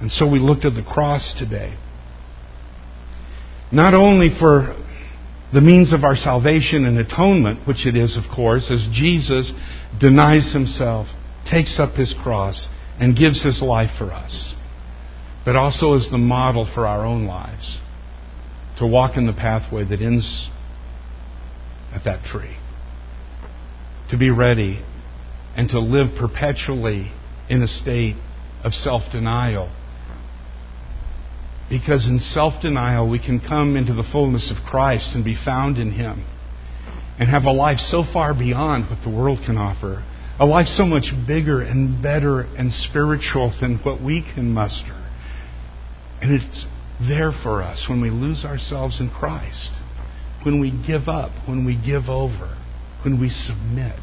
And 0.00 0.10
so 0.10 0.28
we 0.28 0.38
looked 0.38 0.64
at 0.64 0.74
the 0.74 0.82
cross 0.82 1.34
today. 1.38 1.76
Not 3.72 3.94
only 3.94 4.30
for 4.38 4.76
the 5.52 5.60
means 5.60 5.92
of 5.92 6.04
our 6.04 6.16
salvation 6.16 6.84
and 6.84 6.98
atonement, 6.98 7.66
which 7.66 7.86
it 7.86 7.96
is, 7.96 8.16
of 8.16 8.24
course, 8.34 8.70
as 8.70 8.88
Jesus 8.92 9.52
denies 9.98 10.52
himself, 10.52 11.06
takes 11.50 11.78
up 11.78 11.94
his 11.94 12.14
cross, 12.22 12.66
and 12.98 13.16
gives 13.16 13.42
his 13.42 13.62
life 13.62 13.90
for 13.98 14.12
us, 14.12 14.54
but 15.44 15.54
also 15.54 15.94
as 15.94 16.08
the 16.10 16.18
model 16.18 16.70
for 16.74 16.86
our 16.86 17.04
own 17.04 17.26
lives 17.26 17.80
to 18.78 18.86
walk 18.86 19.16
in 19.16 19.26
the 19.26 19.32
pathway 19.32 19.84
that 19.84 20.00
ends 20.00 20.48
at 21.94 22.04
that 22.04 22.24
tree, 22.24 22.56
to 24.10 24.18
be 24.18 24.30
ready 24.30 24.84
and 25.56 25.68
to 25.68 25.78
live 25.78 26.08
perpetually 26.18 27.12
in 27.48 27.62
a 27.62 27.68
state 27.68 28.16
of 28.64 28.72
self 28.72 29.02
denial 29.12 29.70
because 31.68 32.06
in 32.06 32.20
self 32.20 32.62
denial, 32.62 33.10
we 33.10 33.18
can 33.18 33.40
come 33.40 33.76
into 33.76 33.92
the 33.94 34.08
fullness 34.12 34.52
of 34.56 34.64
Christ 34.68 35.10
and 35.14 35.24
be 35.24 35.36
found 35.44 35.78
in 35.78 35.92
Him 35.92 36.24
and 37.18 37.28
have 37.28 37.44
a 37.44 37.52
life 37.52 37.78
so 37.78 38.04
far 38.12 38.34
beyond 38.34 38.90
what 38.90 39.00
the 39.02 39.10
world 39.10 39.40
can 39.44 39.56
offer. 39.56 40.04
A 40.38 40.44
life 40.44 40.66
so 40.66 40.84
much 40.84 41.06
bigger 41.26 41.62
and 41.62 42.02
better 42.02 42.42
and 42.42 42.70
spiritual 42.72 43.56
than 43.60 43.78
what 43.78 44.02
we 44.02 44.22
can 44.34 44.52
muster. 44.52 45.08
And 46.20 46.32
it's 46.32 46.66
there 47.00 47.32
for 47.42 47.62
us 47.62 47.86
when 47.88 48.00
we 48.00 48.10
lose 48.10 48.44
ourselves 48.44 49.00
in 49.00 49.10
Christ, 49.10 49.70
when 50.44 50.60
we 50.60 50.70
give 50.86 51.08
up, 51.08 51.30
when 51.48 51.64
we 51.64 51.74
give 51.74 52.08
over, 52.08 52.56
when 53.02 53.18
we 53.18 53.30
submit. 53.30 53.98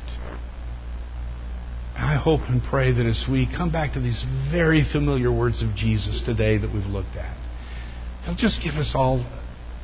I 1.96 2.20
hope 2.22 2.42
and 2.50 2.62
pray 2.68 2.92
that 2.92 3.06
as 3.06 3.26
we 3.30 3.48
come 3.56 3.72
back 3.72 3.94
to 3.94 4.00
these 4.00 4.24
very 4.52 4.84
familiar 4.92 5.32
words 5.32 5.62
of 5.62 5.76
Jesus 5.76 6.24
today 6.26 6.58
that 6.58 6.74
we've 6.74 6.86
looked 6.86 7.16
at, 7.16 7.38
He'll 8.26 8.36
just 8.36 8.62
give 8.64 8.76
us 8.76 8.94
all 8.96 9.26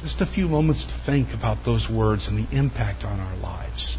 just 0.02 0.22
a 0.22 0.34
few 0.34 0.48
moments 0.48 0.86
to 0.86 1.04
think 1.06 1.30
about 1.38 1.66
those 1.66 1.88
words 1.92 2.28
and 2.28 2.38
the 2.38 2.58
impact 2.58 3.04
on 3.04 3.20
our 3.20 3.36
lives. 3.38 3.98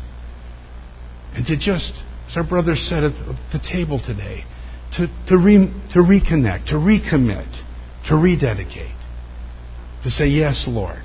And 1.35 1.44
to 1.46 1.57
just, 1.57 1.92
as 2.29 2.37
our 2.37 2.44
brother 2.44 2.74
said 2.74 3.05
at 3.05 3.12
the 3.53 3.61
table 3.70 4.00
today, 4.05 4.44
to, 4.96 5.07
to, 5.29 5.37
re, 5.37 5.57
to 5.92 6.00
reconnect, 6.00 6.68
to 6.68 6.76
recommit, 6.76 7.48
to 8.09 8.16
rededicate, 8.16 8.96
to 10.05 10.11
say, 10.11 10.26
Yes, 10.26 10.64
Lord, 10.66 11.03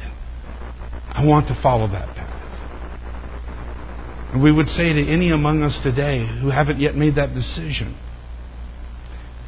I 1.09 1.25
want 1.25 1.47
to 1.47 1.59
follow 1.61 1.87
that 1.89 2.15
path. 2.15 2.31
And 4.33 4.41
we 4.41 4.51
would 4.51 4.67
say 4.67 4.93
to 4.93 5.07
any 5.07 5.31
among 5.31 5.61
us 5.61 5.79
today 5.83 6.25
who 6.41 6.49
haven't 6.49 6.79
yet 6.79 6.95
made 6.95 7.15
that 7.15 7.33
decision, 7.33 7.97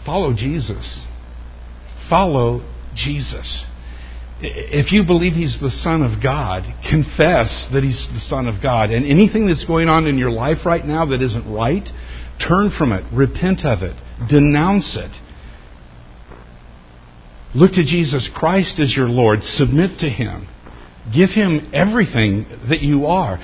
follow 0.06 0.34
Jesus. 0.34 1.06
Follow 2.10 2.62
Jesus 2.96 3.66
if 4.40 4.92
you 4.92 5.04
believe 5.04 5.34
he's 5.34 5.58
the 5.60 5.72
Son 5.72 6.04
of 6.04 6.22
God, 6.22 6.64
confess 6.90 7.68
that 7.74 7.82
he's 7.84 8.08
the 8.14 8.22
Son 8.30 8.48
of 8.48 8.62
God. 8.62 8.92
And 8.92 9.06
anything 9.06 9.48
that's 9.48 9.66
going 9.66 9.90
on 9.90 10.06
in 10.06 10.18
your 10.18 10.30
life 10.30 10.66
right 10.66 10.86
now 10.86 11.06
that 11.08 11.22
isn't 11.22 11.52
right, 11.52 11.88
turn 12.48 12.72
from 12.78 12.92
it, 12.92 13.04
repent 13.12 13.66
of 13.66 13.82
it, 13.82 13.96
denounce 14.30 14.96
it. 15.00 15.12
Look 17.56 17.72
to 17.72 17.84
Jesus 17.84 18.30
Christ 18.36 18.80
as 18.80 18.94
your 18.96 19.08
Lord, 19.08 19.42
submit 19.42 20.00
to 20.00 20.10
him, 20.10 20.48
give 21.16 21.32
him 21.32 21.72
everything 21.74 22.46
that 22.70 22.82
you 22.82 23.08
are, 23.08 23.40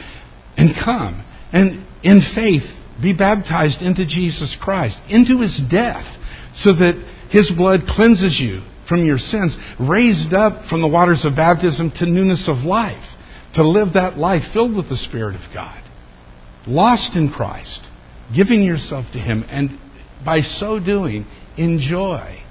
and 0.57 0.76
come. 0.76 1.26
And 1.51 1.88
in 2.03 2.22
faith, 2.36 2.70
be 3.01 3.18
baptized 3.18 3.82
into 3.82 4.05
Jesus 4.05 4.55
Christ, 4.61 4.99
into 5.09 5.41
his 5.41 5.59
death, 5.72 6.05
so 6.53 6.74
that 6.74 6.93
his 7.32 7.51
blood 7.57 7.82
cleanses 7.88 8.38
you 8.39 8.61
from 8.88 9.05
your 9.05 9.17
sins, 9.17 9.55
raised 9.79 10.34
up 10.34 10.67
from 10.69 10.81
the 10.81 10.88
waters 10.88 11.25
of 11.25 11.36
baptism 11.36 11.91
to 11.97 12.05
newness 12.05 12.47
of 12.47 12.65
life. 12.65 13.03
to 13.55 13.67
live 13.67 13.93
that 13.93 14.17
life 14.17 14.41
filled 14.51 14.75
with 14.75 14.89
the 14.89 14.97
Spirit 14.97 15.36
of 15.36 15.53
God, 15.53 15.84
lost 16.65 17.15
in 17.15 17.29
Christ, 17.29 17.81
giving 18.36 18.63
yourself 18.63 19.05
to 19.13 19.19
Him, 19.19 19.45
and 19.47 19.69
by 20.25 20.41
so 20.41 20.79
doing, 20.79 21.25
enjoy 21.57 22.41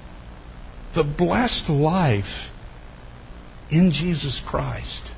the 0.95 1.03
blessed 1.03 1.69
life 1.69 2.49
in 3.69 3.91
Jesus 3.91 4.41
Christ, 4.47 5.11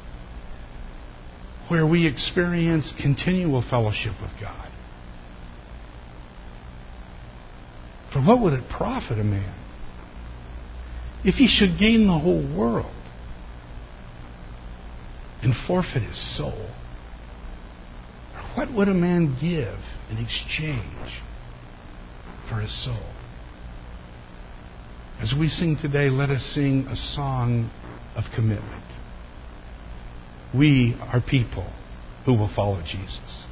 where 1.68 1.86
we 1.86 2.08
experience 2.08 2.92
continual 3.02 3.64
fellowship 3.70 4.14
with 4.22 4.32
God. 4.42 4.72
For 8.14 8.22
what 8.22 8.42
would 8.42 8.54
it 8.54 8.64
profit 8.76 9.20
a 9.20 9.24
man 9.24 9.65
if 11.24 11.36
he 11.36 11.48
should 11.48 11.80
gain 11.80 12.08
the 12.08 12.20
whole 12.20 12.44
world 12.58 12.94
and 15.42 15.54
forfeit 15.68 16.04
his 16.04 16.38
soul? 16.38 16.70
What 18.56 18.74
would 18.74 18.88
a 18.88 18.94
man 18.94 19.38
give 19.40 19.80
in 20.10 20.24
exchange 20.24 21.22
for 22.50 22.62
his 22.62 22.86
soul? 22.86 23.12
As 25.22 25.34
we 25.38 25.48
sing 25.48 25.78
today, 25.82 26.10
let 26.10 26.30
us 26.30 26.42
sing 26.54 26.88
a 26.88 26.96
song 26.96 27.72
of 28.16 28.24
commitment. 28.36 28.84
We 30.54 30.98
are 31.02 31.22
people 31.22 31.72
who 32.26 32.34
will 32.34 32.52
follow 32.56 32.82
Jesus. 32.82 33.46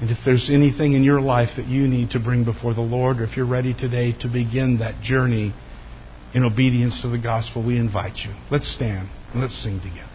And 0.00 0.10
if 0.10 0.18
there's 0.24 0.50
anything 0.52 0.94
in 0.94 1.04
your 1.04 1.20
life 1.20 1.50
that 1.56 1.66
you 1.66 1.86
need 1.86 2.10
to 2.10 2.18
bring 2.18 2.44
before 2.44 2.74
the 2.74 2.80
Lord, 2.80 3.20
or 3.20 3.24
if 3.24 3.36
you're 3.36 3.46
ready 3.46 3.72
today 3.72 4.12
to 4.20 4.28
begin 4.28 4.78
that 4.80 5.00
journey 5.02 5.54
in 6.34 6.44
obedience 6.44 7.00
to 7.02 7.08
the 7.08 7.18
gospel, 7.18 7.64
we 7.64 7.76
invite 7.76 8.16
you. 8.24 8.34
Let's 8.50 8.72
stand 8.74 9.08
and 9.32 9.42
let's 9.42 9.62
sing 9.62 9.80
together. 9.80 10.11